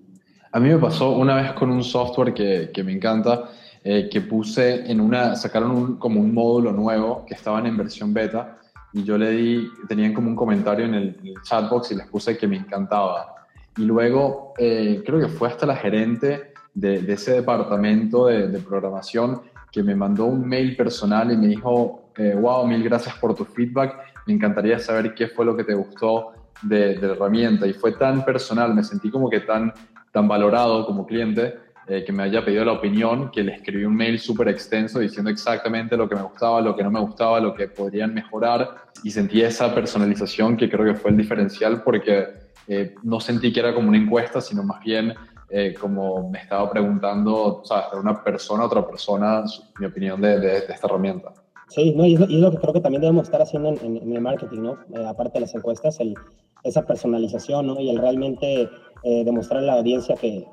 [0.51, 3.51] A mí me pasó una vez con un software que, que me encanta,
[3.85, 8.15] eh, que puse en una, sacaron un, como un módulo nuevo que estaban en versión
[8.15, 8.59] beta,
[8.93, 12.07] y yo le di, tenían como un comentario en el, en el chatbox y les
[12.09, 13.35] puse que me encantaba.
[13.77, 19.83] Y luego eh, creo que fue hasta la gerente de, ese departamento de, programación que
[19.83, 24.35] me mandó un mail personal y me dijo, wow, mil gracias por tu feedback, me
[24.35, 27.67] encantaría saber qué fue lo que te gustó de, de la herramienta.
[27.67, 29.73] Y fue tan personal, me sentí como que tan,
[30.13, 31.55] tan valorado como cliente
[31.89, 35.31] eh, que me haya pedido la opinión, que le escribí un mail súper extenso diciendo
[35.31, 39.11] exactamente lo que me gustaba, lo que no me gustaba, lo que podrían mejorar y
[39.11, 42.29] sentí esa personalización que creo que fue el diferencial porque
[42.69, 45.13] eh, no sentí que era como una encuesta, sino más bien
[45.51, 47.87] eh, como me estaba preguntando, ¿sabes?
[47.93, 49.43] De una persona a otra persona,
[49.81, 51.33] mi opinión de, de, esta herramienta.
[51.69, 54.21] Sí, no, y, es lo, que creo que también debemos estar haciendo en, en, el
[54.21, 54.79] marketing, ¿no?
[55.09, 56.15] aparte de las encuestas, el,
[56.63, 57.81] esa personalización, ¿no?
[57.81, 58.69] Y el realmente
[59.05, 60.47] eh, demostrar a la audiencia que,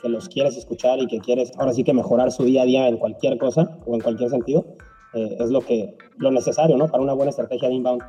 [0.00, 2.88] que, los quieres escuchar y que quieres ahora sí que mejorar su día a día
[2.88, 4.76] en cualquier cosa o en cualquier sentido,
[5.14, 6.86] eh, es lo, que, lo necesario ¿no?
[6.86, 8.02] para una buena estrategia de inbound.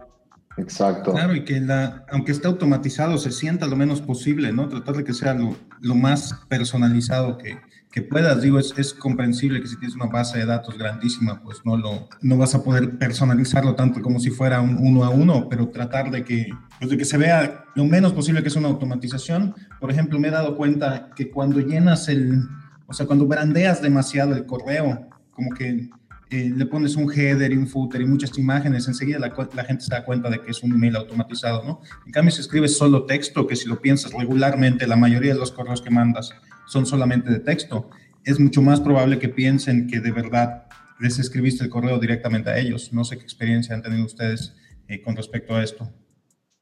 [0.58, 1.12] Exacto.
[1.12, 4.68] Claro, y que la, aunque esté automatizado, se sienta lo menos posible, ¿no?
[4.68, 7.58] Tratar de que sea lo, lo más personalizado que,
[7.98, 8.44] que puedas.
[8.44, 12.08] Digo, es, es, comprensible que si tienes una base de datos grandísima, pues no, lo,
[12.22, 16.12] no vas a poder personalizarlo tanto como si fuera un uno a uno, pero tratar
[16.12, 19.56] de que, pues de que se vea lo menos posible que es una automatización.
[19.80, 22.44] Por ejemplo, me he dado cuenta que cuando llenas el,
[22.86, 25.90] o sea, cuando brandeas demasiado el correo, como que
[26.30, 29.86] eh, le pones un header y un footer y muchas imágenes, enseguida la, la, gente
[29.86, 31.82] se da cuenta de que es un email automatizado, ¿no?
[32.06, 35.52] En cambio, si escribes solo texto, que si lo piensas regularmente, la mayoría de los
[35.52, 36.36] correos que mandas
[36.68, 37.90] son solamente de texto,
[38.26, 40.68] es mucho más probable que piensen que de verdad
[41.00, 42.92] les escribiste el correo directamente a ellos.
[42.92, 44.56] No sé qué experiencia han tenido ustedes
[44.88, 45.88] eh, con respecto a esto.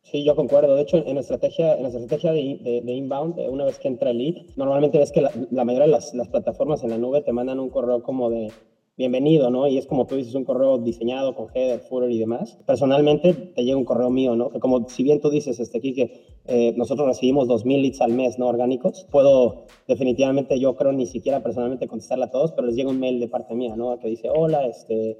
[0.04, 0.76] Sí, yo concuerdo.
[0.76, 4.12] De hecho, en estrategia, en la estrategia de, de, inbound, eh, una vez que entra
[4.12, 7.22] el lead, normalmente ves que la, la mayoría de las, las, plataformas en la nube
[7.22, 8.52] te mandan un correo como de
[8.98, 9.68] bienvenido, ¿no?
[9.68, 12.58] Y es como tú dices, un correo diseñado con header, footer y demás.
[12.66, 14.50] Personalmente te llega un correo mío, ¿no?
[14.50, 18.14] Que como si bien tú dices, este, aquí que eh, nosotros recibimos 2.000 leads al
[18.14, 18.48] mes, ¿no?
[18.48, 23.00] Orgánicos, puedo definitivamente, yo creo, ni siquiera personalmente contestarle a todos, pero les llega un
[23.00, 24.00] mail de parte mía, ¿no?
[24.00, 25.18] Que dice, hola, este,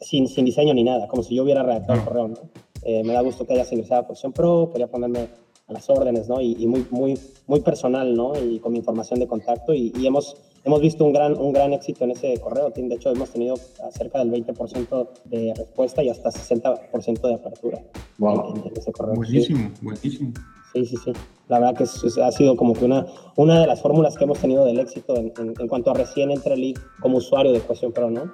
[0.00, 2.36] sin, sin diseño ni nada, como si yo hubiera redactado el correo, ¿no?
[2.84, 5.28] Eh, me da gusto que hayas ingresado a Posición Pro, quería ponerme
[5.68, 6.40] a las órdenes, ¿no?
[6.40, 8.32] Y, y, muy, muy, muy personal, ¿no?
[8.36, 11.72] Y con mi información de contacto y, y hemos hemos visto un gran, un gran
[11.72, 12.70] éxito en ese correo.
[12.70, 13.56] De hecho, hemos tenido
[13.96, 17.78] cerca del 20% de respuesta y hasta 60% de apertura
[18.18, 18.54] wow.
[18.64, 19.14] en, ese correo.
[19.16, 19.84] Buenísimo, sí.
[19.84, 20.32] buenísimo.
[20.72, 21.12] Sí, sí, sí.
[21.48, 24.38] La verdad que es, ha sido como que una, una de las fórmulas que hemos
[24.38, 27.92] tenido del éxito en, en, en cuanto a recién entre lead como usuario de Cuestión
[27.92, 28.32] Pro, ¿no?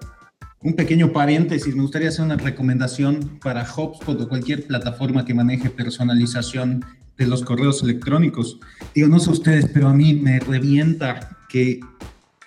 [0.61, 5.71] Un pequeño paréntesis, me gustaría hacer una recomendación para HubSpot o cualquier plataforma que maneje
[5.71, 6.85] personalización
[7.17, 8.59] de los correos electrónicos.
[8.95, 11.81] Digo, no sé ustedes, pero a mí me revienta que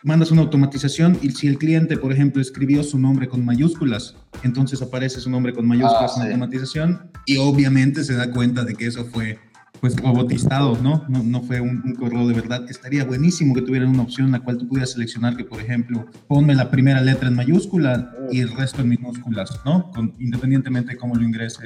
[0.04, 4.82] mandas una automatización y si el cliente, por ejemplo, escribió su nombre con mayúsculas, entonces
[4.82, 8.88] aparece su nombre con mayúsculas ah, en automatización y obviamente se da cuenta de que
[8.88, 9.40] eso fue
[9.82, 11.04] pues robotizado, ¿no?
[11.10, 14.28] No, no fue un, un, correo de verdad, que estaría buenísimo que tuvieran una opción
[14.28, 18.14] en la cual tú pudieras seleccionar que, por ejemplo, ponme la primera letra en mayúscula
[18.32, 19.92] y el resto en minúsculas, ¿no?
[19.92, 21.64] Con, independientemente de cómo lo ingrese.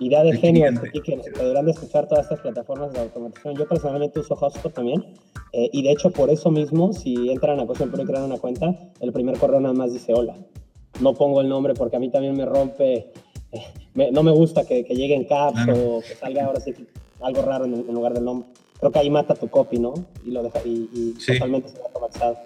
[0.00, 3.54] Idea de genio, que de escuchar todas estas plataformas de automatización.
[3.54, 5.04] Yo personalmente uso HubSpot también
[5.52, 8.38] eh, y de hecho por eso mismo, si entran a Cosa Pro y crean una
[8.38, 10.36] cuenta, el primer correo nada más dice hola.
[11.00, 13.12] No pongo el nombre porque a mí también me rompe,
[13.52, 13.62] eh,
[13.94, 15.74] me, no me gusta que, que llegue en caps claro.
[15.74, 16.74] o que salga ahora sí
[17.22, 18.48] algo raro en, en, lugar del nombre.
[18.78, 19.94] Creo que ahí mata tu copy, ¿no?
[20.24, 21.34] Y lo deja y, y sí.
[21.34, 22.36] totalmente se automatizado.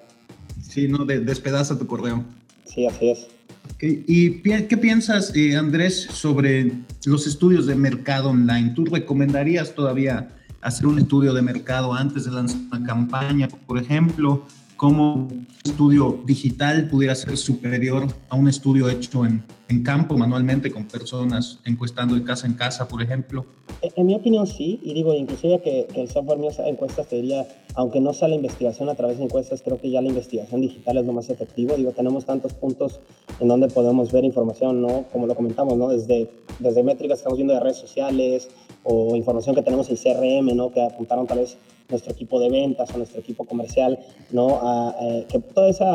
[0.62, 2.24] Sí, no, de, despedaza tu correo.
[2.64, 3.28] Sí, así es.
[3.74, 4.04] Okay.
[4.06, 6.72] ¿Y qué piensas, eh, Andrés, sobre
[7.04, 8.70] los estudios de mercado online?
[8.74, 10.28] ¿Tú recomendarías todavía
[10.60, 14.44] hacer un estudio de mercado antes de lanzar una campaña, por ejemplo?
[14.76, 20.70] Cómo un estudio digital pudiera ser superior a un estudio hecho en, en, campo manualmente
[20.70, 23.46] con personas encuestando de casa en casa, por ejemplo?
[23.82, 27.46] En mi opinión sí, y digo, inclusive que, que el software mío encuestas, te diría,
[27.74, 30.98] aunque no sea la investigación a través de encuestas, creo que ya la investigación digital
[30.98, 31.76] es lo más efectivo.
[31.76, 33.00] Digo, tenemos tantos puntos
[33.40, 35.04] en donde podemos ver información, ¿no?
[35.12, 35.88] Como lo comentamos, ¿no?
[35.88, 38.48] Desde, desde métricas que estamos viendo de redes sociales
[38.82, 40.70] o información que tenemos en CRM, ¿no?
[40.70, 43.98] Que apuntaron tal vez nuestro equipo de ventas o nuestro equipo comercial,
[44.30, 44.58] ¿no?
[44.62, 45.94] A, eh, que toda esa,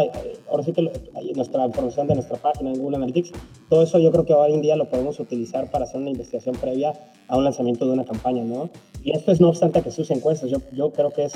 [0.50, 0.92] ahora sí que
[1.36, 3.32] nuestra información de nuestra página en Google Analytics,
[3.70, 6.56] todo eso yo creo que hoy en día lo podemos utilizar para hacer una investigación
[6.56, 6.94] previa
[7.28, 8.70] a un lanzamiento de una campaña, ¿no?
[9.04, 11.34] Y esto es no obstante que se use encuestas, yo, yo creo que es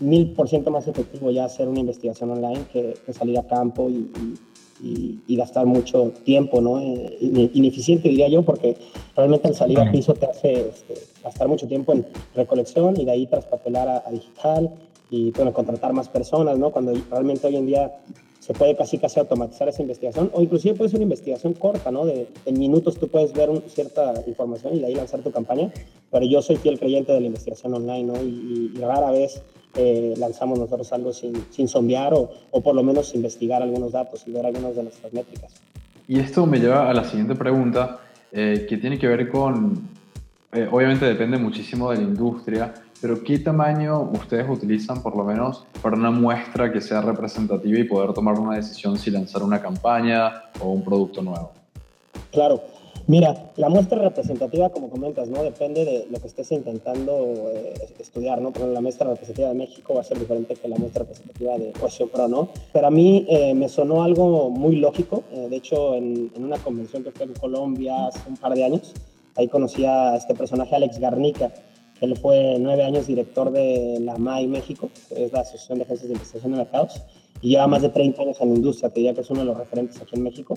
[0.00, 3.90] mil por ciento más efectivo ya hacer una investigación online que, que salir a campo
[3.90, 4.34] y, y
[4.82, 6.80] y, y, gastar mucho tiempo, ¿no?
[6.80, 8.76] Eh, ineficiente diría yo, porque
[9.16, 13.12] realmente el salir a piso te hace este, gastar mucho tiempo en recolección y de
[13.12, 14.70] ahí traspapelar a, a, digital
[15.10, 16.70] y, bueno, contratar más personas, ¿no?
[16.70, 17.92] Cuando realmente hoy en día
[18.40, 22.04] se puede casi casi automatizar esa investigación o inclusive puede ser una investigación corta, ¿no?
[22.04, 25.72] De, en minutos tú puedes ver un, cierta información y de ahí lanzar tu campaña,
[26.10, 28.20] pero yo soy fiel creyente de la investigación online, ¿no?
[28.20, 29.42] Y, y rara vez
[29.74, 34.22] eh, lanzamos nosotros algo sin, sin sondear o, o, por lo menos investigar algunos datos
[34.26, 35.52] y ver algunas de nuestras métricas.
[36.08, 38.00] Y esto me lleva a la siguiente pregunta,
[38.32, 39.88] eh, que tiene que ver con,
[40.52, 45.64] eh, obviamente depende muchísimo de la industria, pero ¿qué tamaño ustedes utilizan por lo menos
[45.82, 50.44] para una muestra que sea representativa y poder tomar una decisión si lanzar una campaña
[50.60, 51.52] o un producto nuevo?
[52.30, 52.62] Claro,
[53.08, 55.42] Mira, la muestra representativa, como comentas, ¿no?
[55.42, 58.50] Depende de lo que estés intentando eh, estudiar, ¿no?
[58.50, 61.58] Por ejemplo, la muestra representativa de México va a ser diferente que la muestra representativa
[61.58, 62.48] de Question Pro, ¿no?
[62.72, 65.24] Pero a mí eh, me sonó algo muy lógico.
[65.32, 68.64] Eh, de hecho, en, en, una convención que fue en Colombia hace un par de
[68.64, 68.92] años,
[69.36, 71.52] ahí conocí a este personaje, Alex Garnica.
[72.00, 76.08] Él fue nueve años director de la MAI México, que es la Asociación de Agencias
[76.08, 77.02] de Investigación de Mercados
[77.42, 79.46] y lleva más de 30 años en la industria, te diría que es uno de
[79.46, 80.56] los referentes aquí en México.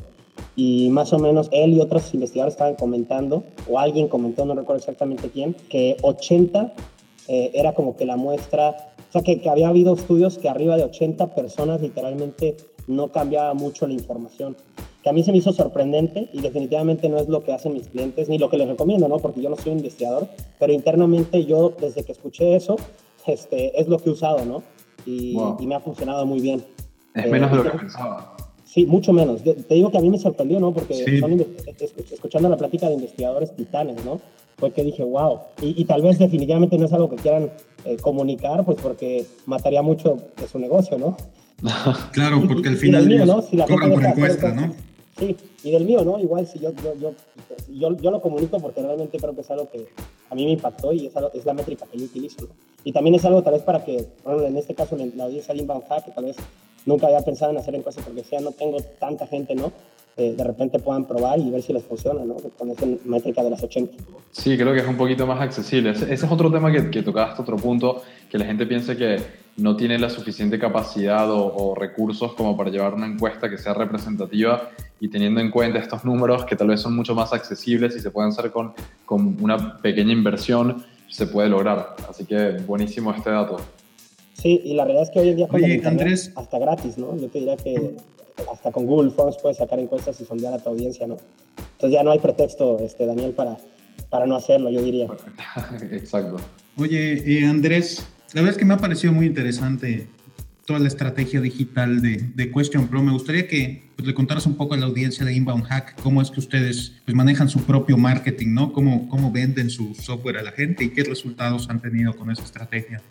[0.55, 4.79] Y más o menos él y otros investigadores estaban comentando, o alguien comentó, no recuerdo
[4.79, 6.73] exactamente quién, que 80
[7.27, 8.69] eh, era como que la muestra,
[9.09, 12.55] o sea, que, que, había habido estudios que arriba de 80 personas literalmente
[12.87, 14.55] no cambiaba mucho la información.
[15.01, 17.87] Que a mí se me hizo sorprendente y definitivamente no es lo que hacen mis
[17.87, 19.17] clientes ni lo que les recomiendo, ¿no?
[19.19, 20.27] Porque yo no soy investigador,
[20.59, 22.75] pero internamente yo desde que escuché eso,
[23.27, 24.63] este, es lo que he usado, ¿no?
[25.05, 26.63] Y, y me ha funcionado muy bien.
[27.13, 28.35] Es menos de lo que pensaba.
[28.75, 29.41] Sí, mucho menos.
[29.41, 30.73] Te digo que a mí me sorprendió, ¿no?
[30.73, 30.95] Porque
[32.11, 34.19] escuchando la plática de investigadores titanes, ¿no?
[34.57, 35.39] Fue que dije, wow.
[35.61, 37.51] Y, tal vez definitivamente no es algo que quieran
[37.85, 41.15] eh, comunicar, pues porque mataría mucho de su negocio, ¿no?
[42.11, 43.41] claro, porque al final mío, ¿no?
[43.41, 44.73] si la cobran por encuesta, ¿no?
[45.17, 46.19] Sí, y del mío, ¿no?
[46.19, 47.13] Igual si yo, yo, yo,
[47.69, 49.88] yo, yo lo comunico porque realmente creo que es algo que
[50.30, 52.49] a mí me impactó y es, algo, es la métrica que yo utilizo, ¿no?
[52.84, 55.62] Y también es algo tal vez para que, bueno, en este caso la audiencia de
[55.62, 56.36] Inbound Hack, que tal vez
[56.86, 59.71] nunca había pensado en hacer encuestas porque decía, no tengo tanta gente, ¿no?
[60.17, 62.36] Eh, de repente puedan probar y ver si les funciona, ¿no?
[62.58, 63.97] Con esa métrica de las 80.
[64.32, 65.89] Sí, creo que es un poquito más accesible.
[65.89, 69.17] Ese, es otro tema que, que tocaste, otro punto, que la gente piensa que
[69.58, 74.69] no tiene la suficiente capacidad o, recursos como para llevar una encuesta que sea representativa
[74.99, 78.12] y teniendo en cuenta estos números que tal vez son mucho más accesibles y se
[78.12, 78.73] pueden hacer con,
[79.06, 81.95] con una pequeña inversión, se puede lograr.
[82.10, 83.58] Así que buenísimo este dato.
[84.34, 87.17] Sí, y la realidad es que hoy en día Oye, Andrés, hasta gratis, ¿no?
[87.17, 87.95] Yo te diría que
[88.51, 91.17] hasta con Google Forms puedes sacar encuestas y sondear a tu audiencia, ¿no?
[91.57, 93.57] Entonces ya no hay pretexto, este, Daniel, para,
[94.09, 95.07] para no hacerlo, yo diría.
[95.91, 96.37] Exacto.
[96.77, 100.07] Oye, eh, Andrés, la verdad es que me ha parecido muy interesante
[100.65, 103.01] toda la estrategia digital de, de Question Pro.
[103.01, 106.21] Me gustaría que pues, le contaras un poco a la audiencia de Inbound Hack cómo
[106.21, 108.73] es que ustedes pues, manejan su propio marketing, ¿no?
[108.73, 112.43] Cómo, cómo venden su software a la gente y qué resultados han tenido con esa
[112.43, 113.01] estrategia.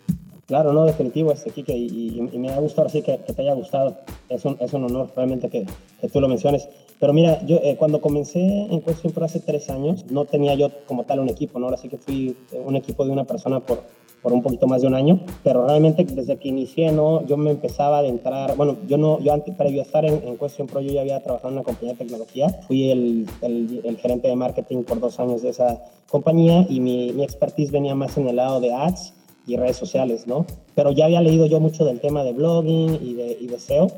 [0.47, 3.97] Claro, no, definitivo, este, Kike, y, me ha gustado así que, te haya gustado.
[4.29, 5.65] Es un, es un honor realmente que,
[5.99, 6.69] que, tú lo menciones.
[6.99, 10.69] Pero mira, yo eh, cuando comencé en Question Pro hace tres años, no tenía yo
[10.85, 11.65] como tal un equipo, ¿no?
[11.65, 13.81] Ahora sí que fui un equipo de una persona por,
[14.21, 17.25] por un poquito más de un año, pero realmente desde que inicié, ¿no?
[17.25, 20.37] Yo me empezaba a adentrar, bueno, yo no, yo antes, previo a estar en, en
[20.37, 23.97] Question Pro, yo ya había trabajado en una compañía de tecnología, fui el, el, el
[23.97, 28.15] gerente de marketing por dos años de esa compañía y mi, mi expertise venía más
[28.17, 29.13] en el lado de ads,
[29.47, 30.45] y redes sociales, ¿no?
[30.73, 33.91] Pero ya había leído yo mucho del tema de blogging y de, SEO,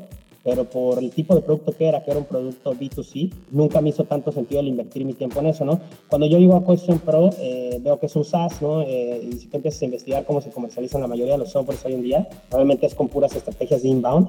[0.44, 3.90] pero por el tipo de producto que era, que era un producto B2C, nunca me
[3.90, 5.80] hizo tanto sentido el invertir mi tiempo en eso, ¿no?
[6.08, 8.82] Cuando yo llego a Question Pro, eh, veo que es un SaaS, ¿no?
[8.82, 11.94] Eh, y si empiezas a investigar cómo se comercializan la mayoría de los softwares hoy
[11.94, 14.28] en día, realmente es con puras estrategias de inbound.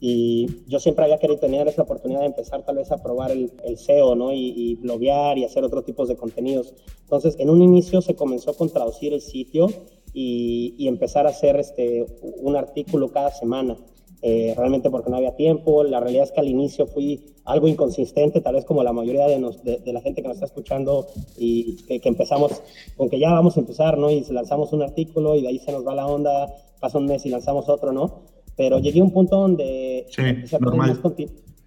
[0.00, 3.50] Y yo siempre había querido tener esa oportunidad de empezar tal vez a probar el,
[3.78, 4.32] SEO, ¿no?
[4.32, 6.74] Y, y, bloguear y hacer otro tipos de contenidos.
[7.04, 9.68] Entonces, en un inicio se comenzó con traducir el sitio
[10.14, 13.76] y, y empezar a hacer este, un artículo cada semana.
[14.26, 15.84] Eh, realmente porque no había tiempo.
[15.84, 19.38] La realidad es que al inicio fui algo inconsistente, tal vez como la mayoría de,
[19.38, 22.62] nos, de, de la gente que nos está escuchando y que, que, empezamos
[22.96, 24.10] con que ya vamos a empezar, ¿no?
[24.10, 27.26] Y lanzamos un artículo y de ahí se nos va la onda, pasa un mes
[27.26, 28.22] y lanzamos otro, ¿no?
[28.56, 30.98] Pero llegué a un punto donde sí, empecé, a normal.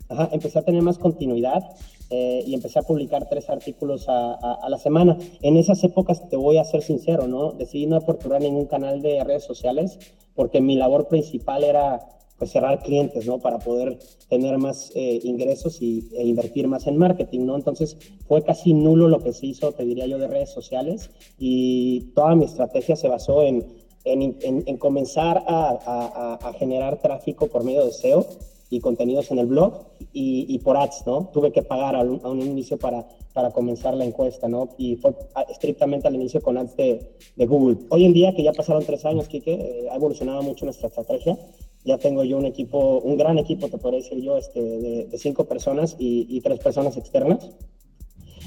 [0.10, 1.62] Ajá, empecé a tener más continuidad
[2.10, 5.18] eh, y empecé a publicar tres artículos a, la semana.
[5.42, 7.52] En esas épocas, te voy a ser sincero, ¿no?
[7.52, 10.00] Decidí no aperturar ningún canal de redes sociales
[10.34, 12.00] porque mi labor principal era
[12.38, 13.40] pues, cerrar clientes, ¿no?
[13.40, 17.56] Para poder tener más eh, ingresos y, e invertir más en marketing, ¿no?
[17.56, 22.12] Entonces, fue casi nulo lo que se hizo, te diría yo, de redes sociales y
[22.16, 23.66] toda mi estrategia se basó en,
[24.06, 28.26] en, en, en comenzar a generar tráfico por medio de SEO
[28.70, 31.30] y contenidos en el blog y, y, por ads, ¿no?
[31.34, 34.70] Tuve que pagar a un, a un, inicio para, para comenzar la encuesta, ¿no?
[34.78, 35.16] Y fue
[35.50, 37.78] estrictamente al inicio con ads de, de Google.
[37.90, 41.38] Hoy en día, que ya pasaron tres años, Kike, eh, ha evolucionado mucho nuestra estrategia.
[41.86, 45.18] Ya tengo yo un equipo, un gran equipo, te podría decir yo, este, de, de
[45.18, 47.52] cinco personas y, y, tres personas externas.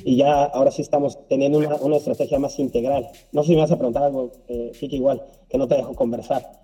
[0.04, 3.09] Y ya ahora sí estamos teniendo una, una estrategia más integral.
[3.33, 6.61] No sé si me vas a preguntar algo, eh, igual, que no te dejo conversar.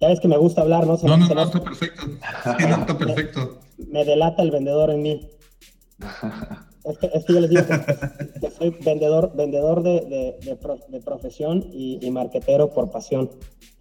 [0.00, 0.96] Ya ves que me gusta hablar, ¿no?
[0.96, 2.02] Se no, no, no, está perfecto.
[2.06, 3.58] Sí, no, está perfecto.
[3.78, 5.28] Me, me, delata el vendedor en mí.
[6.84, 12.72] Es que, yo les digo que, soy vendedor, vendedor de, de, profesión y, y, marquetero
[12.72, 13.30] por pasión,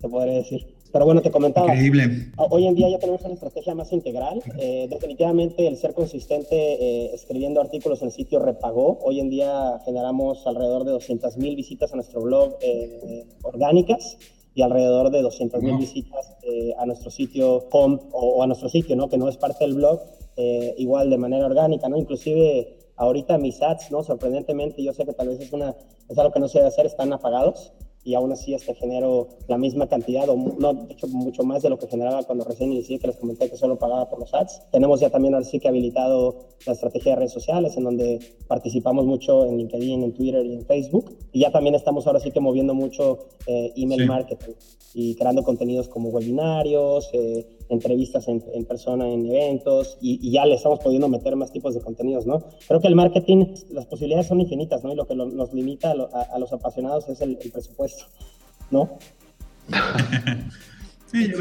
[0.01, 0.75] te podría decir.
[0.91, 1.67] Pero bueno, te comentaba.
[1.67, 2.31] Increíble.
[2.37, 4.41] Hoy en día ya tenemos una estrategia más integral.
[4.57, 8.97] Eh, definitivamente el ser consistente eh, escribiendo artículos en el sitio repagó.
[9.03, 14.17] Hoy en día generamos alrededor de 200 mil visitas a nuestro blog eh, orgánicas
[14.57, 16.35] y alrededor de 200 mil visitas
[16.79, 19.07] a nuestro sitio home o, a nuestro sitio, ¿no?
[19.07, 20.01] Que no es parte del blog,
[20.77, 21.95] igual de manera orgánica, ¿no?
[21.95, 24.01] Inclusive ahorita mis ads, ¿no?
[24.01, 25.75] Sorprendentemente, yo sé que tal vez es, una,
[26.09, 27.71] es algo que no se debe hacer, están apagados
[28.07, 31.69] y aún así este genero la misma cantidad, o no, de hecho mucho más de
[31.69, 34.61] lo que generaba cuando recién inicié, que les comenté que solo pagaba por los ads.
[34.71, 39.05] Tenemos ya también ahora sí que habilitado la estrategia de redes sociales, en donde participamos
[39.05, 41.17] mucho en LinkedIn, en Twitter y en Facebook.
[41.33, 44.53] Y ya también estamos ahora sí que moviendo mucho eh, email marketing
[44.93, 50.79] y creando contenidos como webinarios, eh, entrevistas en, persona en eventos y, ya le estamos
[50.79, 52.43] pudiendo meter más tipos de contenidos, ¿no?
[52.67, 54.93] Creo que el marketing, las posibilidades son infinitas, ¿no?
[54.93, 58.05] Y lo que nos limita a, los apasionados es el, presupuesto,
[58.71, 58.97] ¿no?
[61.11, 61.31] sí,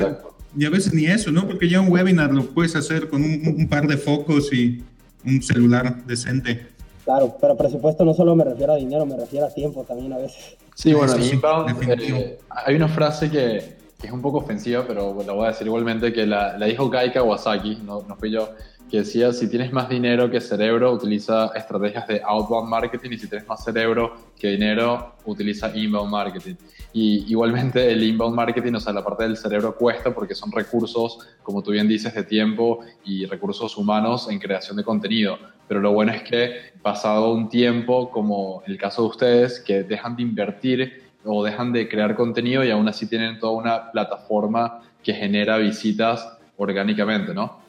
[0.56, 1.46] y a veces ni eso, ¿no?
[1.46, 4.82] Porque ya un webinar lo puedes hacer con un, par de focos y
[5.24, 6.66] un celular decente.
[7.04, 10.18] Claro, pero presupuesto no solo me refiero a dinero, me refiero a tiempo también a
[10.18, 10.56] veces.
[10.74, 13.75] Sí, bueno, eh, hay una frase que,
[14.06, 17.12] es un poco ofensiva, pero la voy a decir igualmente, que la, la dijo Kai
[17.12, 18.50] Kawasaki, no, no fui yo,
[18.90, 23.28] que decía, si tienes más dinero que cerebro, utiliza estrategias de outbound marketing y si
[23.28, 26.54] tienes más cerebro que dinero, utiliza inbound marketing.
[26.92, 31.18] Y igualmente el inbound marketing, o sea, la parte del cerebro cuesta porque son recursos,
[31.42, 35.36] como tú bien dices, de tiempo y recursos humanos en creación de contenido.
[35.66, 40.14] Pero lo bueno es que pasado un tiempo, como el caso de ustedes, que dejan
[40.14, 45.12] de invertir o dejan de crear contenido y aún así tienen toda una plataforma que
[45.12, 47.66] genera visitas orgánicamente, ¿no?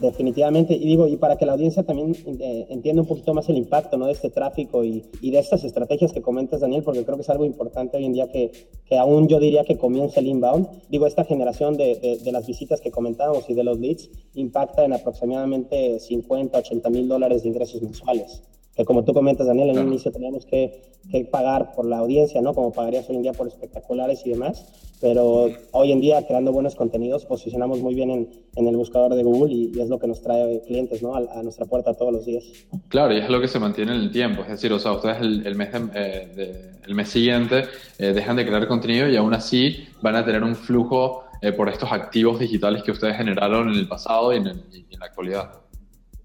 [0.00, 3.58] Definitivamente, y digo, y para que la audiencia también eh, entienda un poquito más el
[3.58, 4.06] impacto ¿no?
[4.06, 7.44] de este tráfico y, de estas estrategias que comentas, Daniel, porque creo que es algo
[7.44, 8.50] importante hoy en día que,
[8.86, 10.68] que aún yo diría que comienza el inbound.
[10.88, 14.94] Digo, esta generación de, de, las visitas que comentábamos y de los leads impacta en
[14.94, 18.42] aproximadamente 50, 80 mil dólares de ingresos mensuales
[18.76, 22.40] que como tú comentas, Daniel, en un inicio teníamos que, que, pagar por la audiencia,
[22.40, 22.54] ¿no?
[22.54, 24.64] Como pagarías hoy en día por espectaculares y demás,
[25.00, 29.22] pero hoy en día creando buenos contenidos posicionamos muy bien en, en el buscador de
[29.22, 31.14] Google y, es lo que nos trae clientes, ¿no?
[31.14, 32.44] A, nuestra puerta todos los días.
[32.88, 35.20] Claro, y es lo que se mantiene en el tiempo, es decir, o sea, ustedes
[35.20, 37.64] el, el mes, eh, el mes siguiente
[37.98, 41.68] eh, dejan de crear contenido y aún así van a tener un flujo eh, por
[41.68, 45.59] estos activos digitales que ustedes generaron en el pasado y en, y en la actualidad.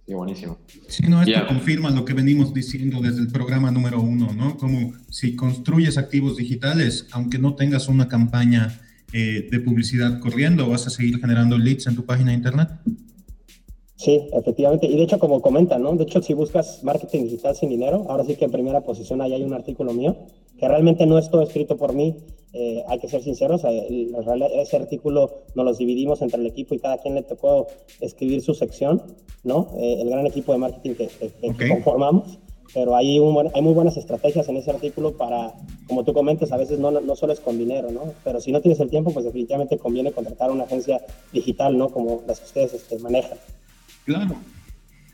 [0.06, 0.58] Sí, buenísimo.
[0.88, 4.56] Sí, no, esto confirma lo que venimos diciendo desde el programa número uno, ¿no?
[4.56, 8.80] Como si construyes activos digitales, aunque no tengas una campaña
[9.14, 12.70] eh, de publicidad corriendo, vas a seguir generando leads en tu página de internet.
[13.96, 14.86] Sí, efectivamente.
[14.86, 15.96] Y de hecho, como comentan, ¿no?
[15.96, 19.34] De hecho, si buscas marketing digital sin dinero, ahora sí que en primera posición ahí
[19.34, 20.18] hay un artículo mío,
[20.58, 22.16] que realmente no es todo escrito por mí,
[22.58, 24.08] eh, hay que ser sinceros, eh,
[24.62, 27.68] ese artículo nos los dividimos entre el equipo y cada quien le tocó
[28.00, 29.04] escribir su sección,
[29.44, 29.72] ¿no?
[29.78, 31.10] Eh, el gran equipo de marketing que,
[31.68, 32.40] conformamos,
[32.74, 33.18] pero hay,
[33.54, 35.54] hay muy buenas estrategias en ese artículo para,
[35.88, 38.14] como tú comentas, a veces no, no solo es con dinero, ¿no?
[38.24, 41.02] Pero si no tienes el tiempo, pues definitivamente conviene contratar una agencia
[41.34, 41.90] digital, ¿no?
[41.90, 43.38] Como las que ustedes este, manejan.
[44.06, 44.36] Claro.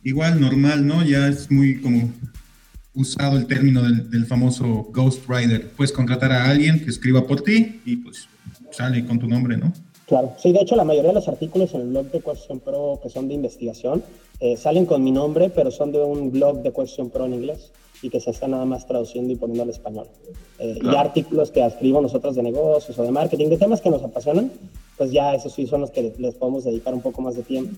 [0.04, 1.04] Igual, normal, ¿no?
[1.04, 2.10] Ya es muy como
[2.94, 5.70] usado el término del, famoso Ghost Rider.
[5.72, 8.28] Puedes contratar a alguien que escriba por ti y pues
[8.72, 9.72] sale con tu nombre, ¿no?
[10.08, 13.00] Claro, sí, de hecho la mayoría de los artículos en el blog de Question Pro
[13.02, 14.04] que son de investigación
[14.42, 17.72] eh, salen con mi nombre, pero son de un blog de Question Pro en inglés
[18.02, 20.08] y que se está nada más traduciendo y poniendo al español.
[20.58, 24.02] Eh, y artículos que escribo nosotros de negocios o de marketing, de temas que nos
[24.02, 24.52] apasionan,
[24.98, 27.78] pues ya esos sí son los que les podemos dedicar un poco más de tiempo.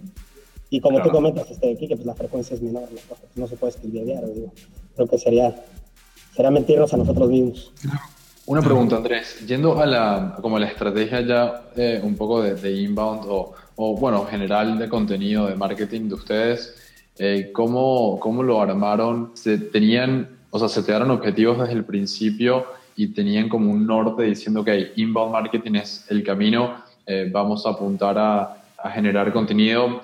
[0.69, 2.88] Y como tú comentas, este, aquí, que pues la frecuencia es menor,
[3.36, 3.47] ¿no?
[3.47, 4.52] se puede escribir diario, digo.
[4.95, 5.56] Creo que sería,
[6.36, 7.71] sería mentirnos a nosotros mismos.
[8.45, 9.45] Una pregunta, Andrés.
[9.47, 14.77] Yendo a la, como la estrategia ya eh, un poco de, inbound o, bueno, general
[14.77, 16.75] de contenido de marketing de ustedes,
[17.17, 19.31] eh, ¿cómo, ¿cómo, lo armaron?
[19.33, 22.65] ¿Se tenían, o sea, se te dieron objetivos desde el principio
[22.96, 27.69] y tenían como un norte diciendo que inbound marketing es el camino, eh, vamos a
[27.69, 30.02] apuntar a a generar contenido,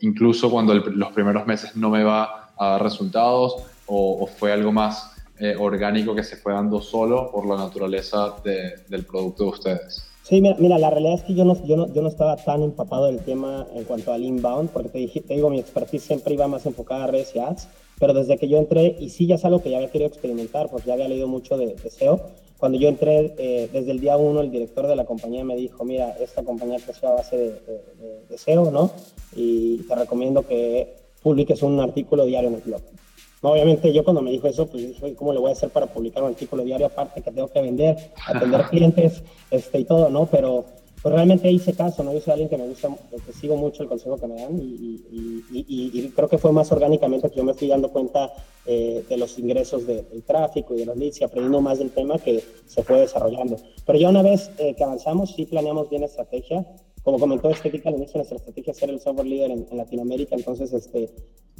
[0.00, 3.56] incluso cuando los primeros meses no me va a dar resultados
[3.86, 9.04] o, fue algo más eh, orgánico que se fue dando solo por la naturaleza del
[9.04, 10.04] producto de ustedes?
[10.22, 13.06] Sí, mira, la realidad es que yo no, yo, no, yo no estaba tan empapado
[13.06, 16.48] del tema en cuanto al inbound, porque te, dije, te digo, mi expertise siempre iba
[16.48, 17.68] más enfocada a redes y ads,
[17.98, 20.70] pero desde que yo entré, y sí ya es algo que ya había querido experimentar,
[20.70, 22.22] porque ya había leído mucho de, de SEO,
[22.56, 25.84] cuando yo entré, eh, desde el día uno, el director de la compañía me dijo,
[25.84, 27.50] mira, esta compañía creció a base de,
[28.30, 28.90] de, SEO, ¿no?
[29.36, 32.82] Y te recomiendo que, publiques un artículo diario en el blog.
[33.50, 36.22] Obviamente yo cuando me dijo eso, pues dije, ¿cómo le voy a hacer para publicar
[36.22, 40.26] un artículo diario aparte que tengo que vender, atender clientes este, y todo, ¿no?
[40.26, 40.64] Pero
[41.04, 42.14] pues realmente hice caso, ¿no?
[42.14, 42.88] Yo soy alguien que me gusta,
[43.26, 47.36] que sigo mucho el consejo que me dan y, creo que fue más orgánicamente que
[47.36, 48.32] yo me fui dando cuenta
[48.64, 52.18] eh, de los ingresos del tráfico y de los leads y aprendiendo más del tema
[52.18, 53.56] que se fue desarrollando.
[53.84, 56.66] Pero ya una vez eh, que avanzamos, sí planeamos bien la estrategia.
[57.04, 60.34] Como comentó Estética al inicio, nuestra estrategia es ser el software líder en, en Latinoamérica,
[60.34, 61.10] entonces este,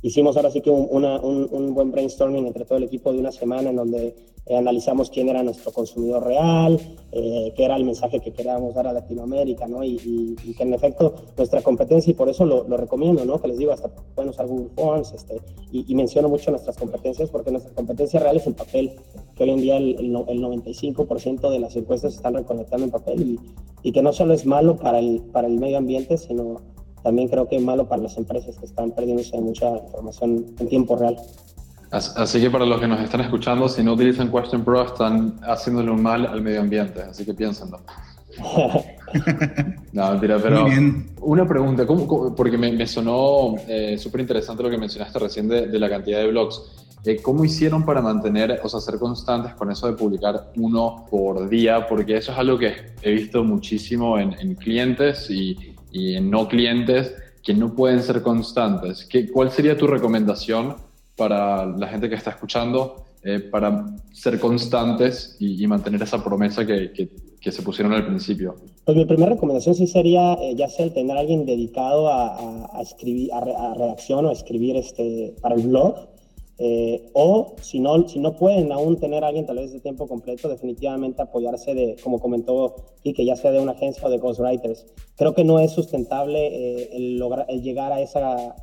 [0.05, 3.71] hicimos ahora sí que un, un, buen brainstorming entre todo el equipo de una semana
[3.71, 4.15] en donde
[4.47, 6.79] eh, analizamos quién era nuestro consumidor real,
[7.11, 9.83] eh, qué era el mensaje que queríamos dar a Latinoamérica, ¿no?
[9.83, 13.41] Y, que en efecto nuestra competencia, y por eso lo, recomiendo, ¿no?
[13.41, 15.41] Que les digo, hasta pueden usar Google Forms, este,
[15.73, 18.93] y, menciono mucho nuestras competencias porque nuestra competencia real es el papel,
[19.35, 23.21] que hoy en día el, el 95% de las encuestas se están reconectando en papel
[23.21, 23.41] y,
[23.83, 26.61] y que no solo es malo para el, para el medio ambiente, sino
[27.03, 30.97] también creo que es malo para las empresas que están perdiéndose mucha información en tiempo
[30.97, 31.17] real.
[31.91, 35.93] Así que para los que nos están escuchando, si no utilizan Question Pro, están haciéndole
[35.93, 37.81] un mal al medio ambiente, así que piénsenlo.
[39.93, 40.67] no, mentira, pero
[41.21, 41.87] una pregunta,
[42.37, 46.84] porque me, sonó eh, súper interesante lo que mencionaste recién de, la cantidad de blogs.
[47.05, 51.49] Eh, ¿Cómo hicieron para mantener, o sea, ser constantes con eso de publicar uno por
[51.49, 51.87] día?
[51.87, 56.49] Porque eso es algo que he visto muchísimo en, en clientes y, y en no
[56.49, 59.05] clientes que no pueden ser constantes.
[59.05, 60.77] ¿Qué, ¿Cuál sería tu recomendación
[61.15, 66.93] para la gente que está escuchando eh, para ser constantes y, mantener esa promesa que,
[66.93, 68.57] que, se pusieron al principio?
[68.87, 72.79] Pues mi primera recomendación sí sería eh, ya sea el tener a alguien dedicado a,
[72.79, 75.95] a, escribir, a, a, redacción o a escribir este, para el blog,
[76.59, 80.49] eh, o si no, si no pueden aún tener alguien tal vez de tiempo completo,
[80.49, 84.87] definitivamente apoyarse de, como comentó, que ya sea de una agencia o de ghostwriters.
[85.17, 88.55] Creo que no es sustentable eh, el, lograr, el llegar a esa,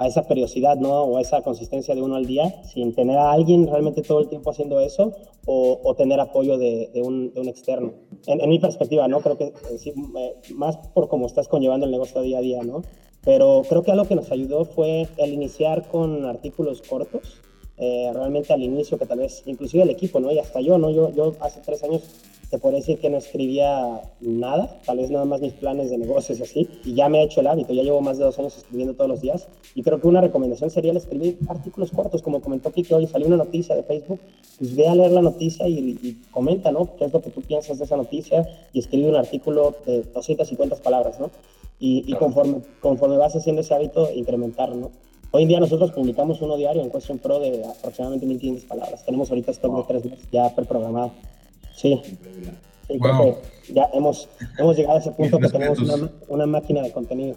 [0.00, 1.02] a esa periodicidad, ¿no?
[1.02, 4.28] O a esa consistencia de uno al día, sin tener a alguien realmente todo el
[4.28, 5.12] tiempo haciendo eso,
[5.44, 7.92] o, tener apoyo de, de, un, de, un, externo.
[8.26, 9.20] En, mi perspectiva, ¿no?
[9.20, 12.82] Creo que eh, más por cómo estás conllevando el negocio día a día, ¿no?
[13.22, 17.42] Pero creo que algo que nos ayudó fue el iniciar con artículos cortos,
[17.76, 20.32] eh, realmente al inicio, que tal vez, inclusive el equipo, ¿no?
[20.32, 20.90] Y hasta yo, ¿no?
[20.90, 22.02] Yo, yo hace tres años
[22.50, 26.40] te podría decir que no escribía nada, tal vez nada más mis planes de negocios
[26.40, 28.56] y así, y ya me he hecho el hábito, ya llevo más de dos años
[28.56, 32.40] escribiendo todos los días, y creo que una recomendación sería el escribir artículos cortos, como
[32.40, 34.18] comentó Kike hoy, salió una noticia de Facebook,
[34.58, 36.96] pues ve a leer la noticia y, comenta, ¿no?
[36.96, 38.46] ¿Qué es lo que tú piensas de esa noticia?
[38.72, 41.30] Y escribe un artículo de 250 palabras, ¿no?
[41.82, 44.90] y, conforme, conforme vas haciendo ese hábito, incrementar, ¿no?
[45.32, 49.04] Hoy en día nosotros publicamos uno diario en Question Pro de aproximadamente 1500 palabras.
[49.04, 51.12] Tenemos ahorita stock de tres meses ya preprogramado.
[51.80, 51.98] Sí.
[52.88, 54.28] sí creo que ya hemos,
[54.58, 57.36] hemos llegado a ese punto que tenemos una, una, máquina de contenido.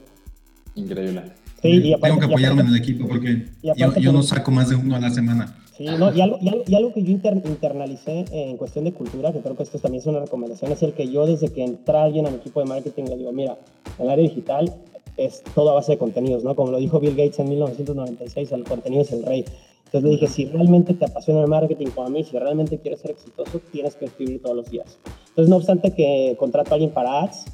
[0.75, 1.21] Increíble.
[1.61, 4.69] Sí, y aparte, Tengo que apoyarme en el equipo porque yo, yo no saco más
[4.69, 5.55] de uno a la semana.
[5.77, 9.55] Sí, no, y, algo, y, algo, que yo internalicé en cuestión de cultura, que creo
[9.55, 12.29] que esto también es una recomendación, es el que yo desde que entra alguien a
[12.29, 13.57] mi equipo de marketing le digo, mira,
[13.97, 14.71] en el área digital
[15.17, 16.55] es todo a base de contenidos, ¿no?
[16.55, 19.45] Como lo dijo Bill Gates en 1996, el contenido es el rey.
[19.85, 23.01] Entonces le dije, si realmente te apasiona el marketing como a mí, si realmente quieres
[23.01, 24.97] ser exitoso, tienes que escribir todos los días.
[25.29, 27.45] Entonces, no obstante que contrato a alguien para ads,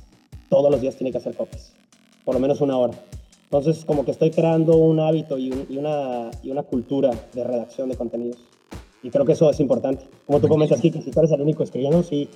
[0.50, 1.74] todos los días tiene que hacer copies,
[2.24, 2.94] por lo menos una hora.
[3.44, 7.96] Entonces, como que estoy creando un hábito y, una, y una cultura de redacción de
[7.96, 8.38] contenidos.
[9.02, 10.06] Y creo que eso es importante.
[10.26, 12.30] Como tú comentas aquí, que si tú eres el único escribiendo, sí,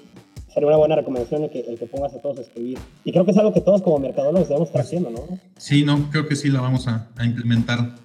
[0.54, 2.78] sería una buena recomendación el que, el que pongas a todos a escribir.
[3.04, 5.22] Y creo que es algo que todos como mercadólogos debemos estar haciendo, ¿no?
[5.58, 7.96] Sí, no, creo que sí la vamos a, a implementar.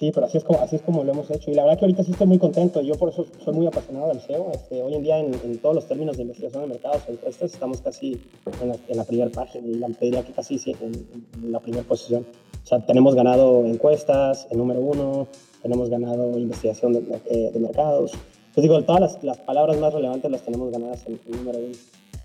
[0.00, 1.50] Sí, pero así es, como, así es como lo hemos hecho.
[1.50, 2.80] Y la verdad que ahorita sí estoy muy contento.
[2.80, 4.50] Yo por eso soy muy apasionado del SEO.
[4.50, 8.18] Este, hoy en día en, todos los términos de investigación de mercados encuestas estamos casi
[8.62, 11.06] en la, en primera página y la pediría que casi en,
[11.42, 12.24] en la primera posición.
[12.64, 15.28] O sea, tenemos ganado encuestas, el número uno,
[15.60, 18.12] tenemos ganado investigación de, de, mercados.
[18.54, 21.76] Pues digo, todas las, las, palabras más relevantes las tenemos ganadas en el número uno.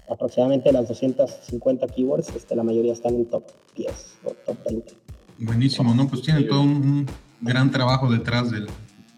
[0.10, 3.44] Aproximadamente las 250 keywords, este, la mayoría están en top
[3.76, 4.94] 10 o top 20.
[5.40, 6.08] Buenísimo, ¿no?
[6.08, 7.06] Pues tienen todo un
[7.42, 8.68] gran trabajo detrás del,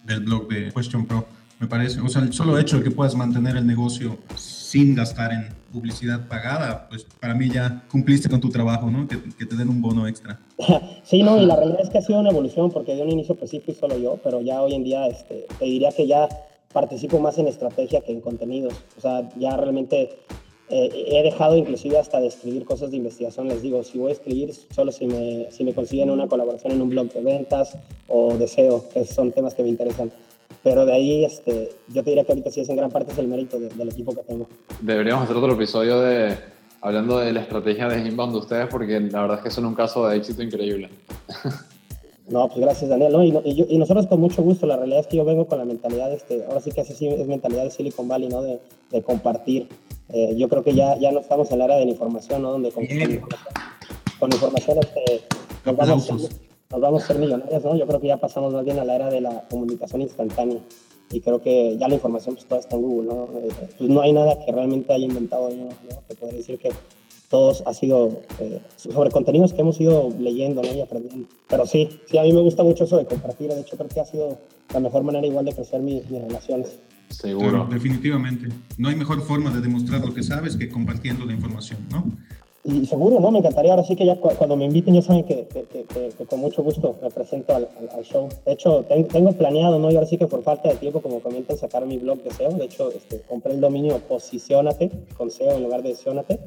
[0.05, 1.25] del blog de Question Pro,
[1.59, 1.99] me parece.
[2.01, 6.27] O sea, el solo hecho de que puedas mantener el negocio sin gastar en publicidad
[6.27, 9.07] pagada, pues para mí ya cumpliste con tu trabajo, ¿no?
[9.07, 10.39] Que, que, te den un bono extra.
[11.03, 13.35] Sí, no, y la realidad es que ha sido una evolución porque de un inicio
[13.35, 16.27] pues sí fui solo yo, pero ya hoy en día este, te diría que ya
[16.73, 18.73] participo más en estrategia que en contenidos.
[18.97, 20.17] O sea, ya realmente
[20.69, 23.47] eh, he dejado inclusive hasta de escribir cosas de investigación.
[23.47, 26.81] Les digo, si voy a escribir, solo si me, si me consiguen una colaboración en
[26.81, 30.11] un blog de ventas o de SEO, que son temas que me interesan.
[30.63, 33.17] Pero de ahí, este, yo te diría que ahorita sí es en gran parte es
[33.17, 34.47] el mérito del equipo que tengo.
[34.81, 36.35] Deberíamos hacer otro episodio de
[36.81, 39.75] hablando de la estrategia de inbound de ustedes, porque la verdad es que son un
[39.75, 40.89] caso de éxito increíble.
[42.29, 43.13] No, pues gracias, Daniel.
[43.13, 43.23] ¿no?
[43.23, 44.65] Y, y, nosotros con mucho gusto.
[44.67, 47.07] La realidad es que yo vengo con la mentalidad, este, ahora sí que así sí
[47.07, 48.41] es mentalidad de Silicon Valley, ¿no?
[48.41, 48.59] De,
[48.91, 49.69] de compartir.
[50.09, 52.51] Eh, yo creo que ya, ya no estamos en el área de la información, ¿no?
[52.51, 52.85] Donde con,
[54.19, 55.21] con información, este,
[55.65, 57.75] nos, vamos, nos, vamos, a ser millonarios, ¿no?
[57.77, 60.59] Yo creo que ya pasamos más bien a la era de la comunicación instantánea.
[61.09, 63.23] Y creo que ya la información pues toda está en Google, ¿no?
[63.39, 66.01] Eh, pues no hay nada que realmente haya inventado yo, ¿no?
[66.07, 66.71] Te podría decir que
[67.29, 70.73] todos ha sido eh, sobre contenidos que hemos ido leyendo ¿no?
[70.73, 71.27] y aprendiendo.
[71.49, 73.49] Pero sí, sí, a mí me gusta mucho eso de compartir.
[73.49, 74.37] De hecho, creo que ha sido
[74.73, 76.79] la mejor manera igual de crecer mis, relaciones.
[77.09, 77.67] Seguro.
[77.71, 78.49] definitivamente.
[78.77, 82.03] No hay mejor forma de demostrar lo que sabes que compartiendo la información, ¿no?
[82.65, 83.31] Y seguro, ¿no?
[83.31, 83.71] Me encantaría.
[83.71, 87.09] Ahora sí que ya cuando me inviten ya saben que, que, con mucho gusto me
[87.09, 87.69] presento al,
[88.03, 88.27] show.
[88.45, 89.89] De hecho, tengo planeado, ¿no?
[89.89, 92.51] Y ahora sí que por falta de tiempo, como comentan, sacar mi blog de SEO.
[92.51, 96.39] De hecho, este, compré el dominio Posicionate, con SEO en lugar de Sionate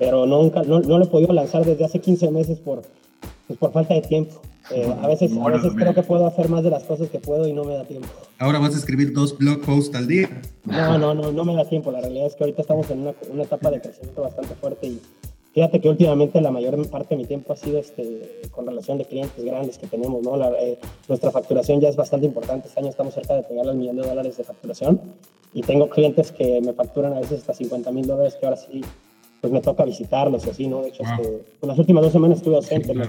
[0.00, 2.82] pero nunca, no, no, lo he podido lanzar desde hace 15 meses por,
[3.46, 4.40] pues por falta de tiempo.
[4.70, 7.46] Eh, a veces, a veces creo que puedo hacer más de las cosas que puedo
[7.46, 8.08] y no me da tiempo.
[8.38, 10.40] Ahora vas a escribir dos blog posts al día.
[10.64, 11.92] No, no, no, no me da tiempo.
[11.92, 15.02] La realidad es que ahorita estamos en una, una etapa de crecimiento bastante fuerte y
[15.52, 19.04] fíjate que últimamente la mayor parte de mi tiempo ha sido este, con relación de
[19.04, 20.22] clientes grandes que tenemos.
[20.22, 20.34] ¿no?
[20.38, 20.78] La, eh,
[21.08, 22.68] nuestra facturación ya es bastante importante.
[22.68, 24.98] Este año estamos cerca de pegar al millón de dólares de facturación
[25.52, 28.80] y tengo clientes que me facturan a veces hasta 50 mil dólares que ahora sí
[29.40, 30.82] pues me toca visitarlos y así, ¿no?
[30.82, 33.06] De hecho, este, en las últimas dos semanas estuve ausente, me,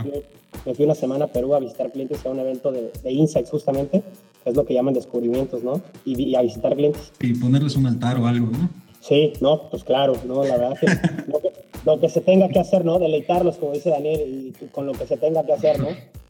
[0.76, 4.02] fui, una semana a Perú a visitar clientes a un evento de, de Insights justamente,
[4.44, 5.82] que es lo que llaman descubrimientos, ¿no?
[6.06, 7.12] Y, a visitar clientes.
[7.20, 8.70] Y ponerles un altar o algo, ¿no?
[9.02, 10.44] Sí, no, pues claro, ¿no?
[10.44, 10.88] La verdad que
[11.86, 13.00] lo, que se tenga que hacer, ¿no?
[13.00, 15.90] Deleitarlos, como dice Daniel, y, con lo que se tenga que hacer, ¿no?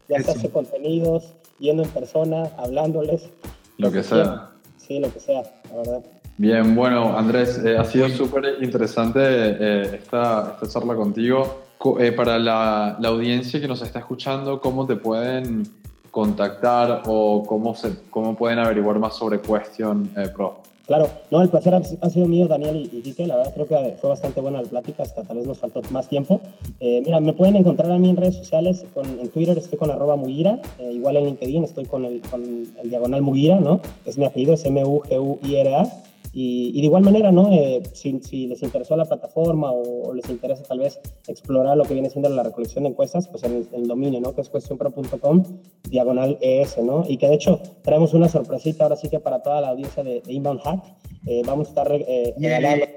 [0.09, 3.29] Ya hacerse contenidos, yendo en persona, hablándoles.
[3.77, 4.49] Lo que sea.
[4.77, 6.03] Sí, lo que sea, la verdad.
[6.37, 11.61] Bien, bueno, Andrés, eh, ha sido súper interesante eh, esta, esta, charla contigo.
[11.99, 15.63] Eh, para la, la, audiencia que nos está escuchando, ¿cómo te pueden
[16.09, 20.61] contactar o cómo, se, cómo pueden averiguar más sobre Question Pro?
[20.85, 24.09] Claro, no, el placer ha, sido mío, Daniel y, y La verdad creo que fue
[24.09, 26.41] bastante buena la plática, hasta tal vez nos faltó más tiempo.
[26.79, 30.15] mira, me pueden encontrar a mí en redes sociales, con, en Twitter estoy con arroba
[30.15, 33.79] Mugira, igual en LinkedIn estoy con el, con el diagonal Mugira, ¿no?
[34.05, 36.10] Es mi apellido, es M-U-G-U-I-R-A.
[36.33, 37.51] Y, de igual manera, ¿no?
[37.51, 42.09] Eh, si, les interesó la plataforma o, les interesa tal vez explorar lo que viene
[42.09, 44.33] siendo la recolección de encuestas, pues en el, dominio, ¿no?
[44.33, 45.43] Que es cuestionpro.com,
[45.89, 47.03] diagonal ES, ¿no?
[47.07, 50.21] Y que de hecho traemos una sorpresita ahora sí que para toda la audiencia de,
[50.27, 50.83] Inbound Hack.
[51.27, 52.33] Eh, vamos a estar eh,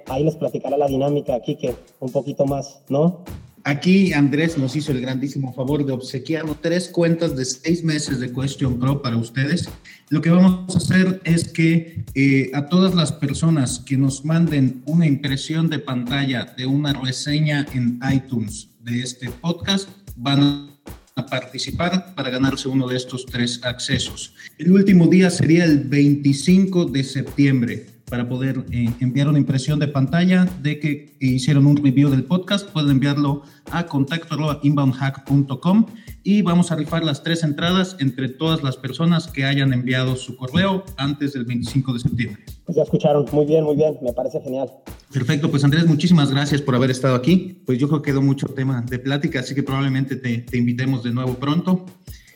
[0.07, 3.23] ahí les platicará la dinámica aquí que un poquito más, ¿no?
[3.67, 8.31] Aquí Andrés nos hizo el grandísimo favor de obsequiarnos tres cuentas de seis meses de
[8.31, 9.71] Question Pro para ustedes.
[10.11, 14.83] Lo que vamos a hacer es que eh, a todas las personas que nos manden
[14.87, 20.69] una impresión de pantalla de una reseña en iTunes de este podcast van
[21.17, 24.35] a participar para ganarse uno de estos tres accesos.
[24.59, 29.89] El último día sería el 25 de septiembre para poder eh, enviar una impresión de
[29.89, 32.69] pantalla de que hicieron un review del podcast.
[32.71, 35.87] Pueden enviarlo a contacto.inboundhack.com
[36.25, 40.37] y vamos a rifar las tres entradas entre todas las personas que hayan enviado su
[40.37, 42.43] correo antes del 25 de septiembre.
[42.65, 44.71] Pues ya escucharon, muy bien, muy bien, me parece genial.
[45.13, 47.63] Perfecto, pues Andrés, muchísimas gracias por haber estado aquí.
[47.67, 51.03] Pues yo creo que quedó mucho tema de plática, así que probablemente te, te invitemos
[51.03, 51.85] de nuevo pronto.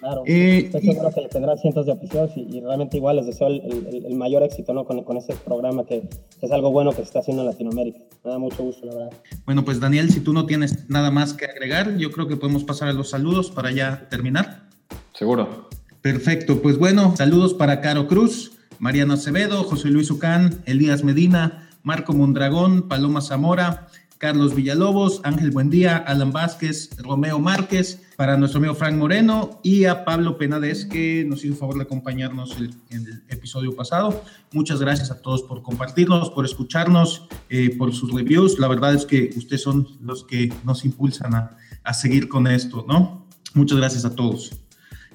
[0.01, 4.14] Claro, eh, estoy seguro que tendrán cientos de episodios y, realmente igual les deseo el,
[4.14, 4.84] mayor éxito ¿no?
[4.84, 6.09] con, con este programa que,
[6.40, 7.99] es algo bueno que se está haciendo en Latinoamérica.
[8.24, 9.12] Me da mucho gusto, la verdad.
[9.44, 12.64] Bueno, pues Daniel, si tú no tienes nada más que agregar, yo creo que podemos
[12.64, 14.68] pasar a los saludos para ya terminar.
[15.14, 15.68] Seguro.
[16.01, 22.12] Perfecto, pues bueno, saludos para Caro Cruz, Mariano Acevedo, José Luis Ucán, Elías Medina, Marco
[22.12, 23.88] Mondragón, Paloma Zamora,
[24.18, 30.04] Carlos Villalobos, Ángel Buendía, Alan Vázquez, Romeo Márquez, para nuestro amigo Frank Moreno y a
[30.04, 32.56] Pablo Penades, que nos hizo favor de acompañarnos
[32.90, 34.24] en el episodio pasado.
[34.52, 38.58] Muchas gracias a todos por compartirnos, por escucharnos, eh, por sus reviews.
[38.58, 41.56] La verdad es que ustedes son los que nos impulsan a,
[41.94, 43.26] seguir con esto, ¿no?
[43.54, 44.52] Muchas gracias a todos.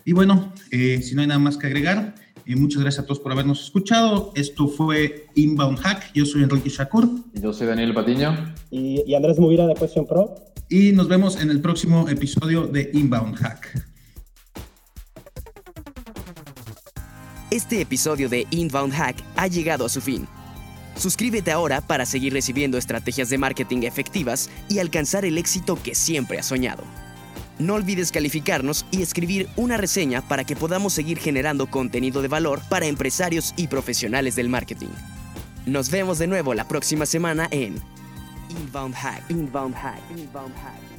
[0.05, 2.15] Y bueno, eh, si no hay nada más que agregar,
[2.45, 4.31] y muchas gracias a todos por habernos escuchado.
[4.35, 6.11] Esto fue Inbound Hack.
[6.13, 7.09] Yo soy Enrique Shakur.
[7.33, 8.53] Yo soy Daniel Patiño.
[8.71, 10.35] Y, Andrés Movira de Question Pro.
[10.69, 13.87] Y nos vemos en el próximo episodio de Inbound Hack.
[17.51, 20.27] Este episodio de Inbound Hack ha llegado a su fin.
[20.95, 26.39] Suscríbete ahora para seguir recibiendo estrategias de marketing efectivas y alcanzar el éxito que siempre
[26.39, 26.83] has soñado.
[27.59, 32.61] No olvides calificarnos y escribir una reseña para que podamos seguir generando contenido de valor
[32.69, 34.89] para empresarios y profesionales del marketing.
[35.65, 37.75] Nos vemos de nuevo la próxima semana en
[38.49, 39.29] Inbound Hack.
[39.29, 39.99] Inbound Hack.
[40.17, 40.92] Inbound Hack.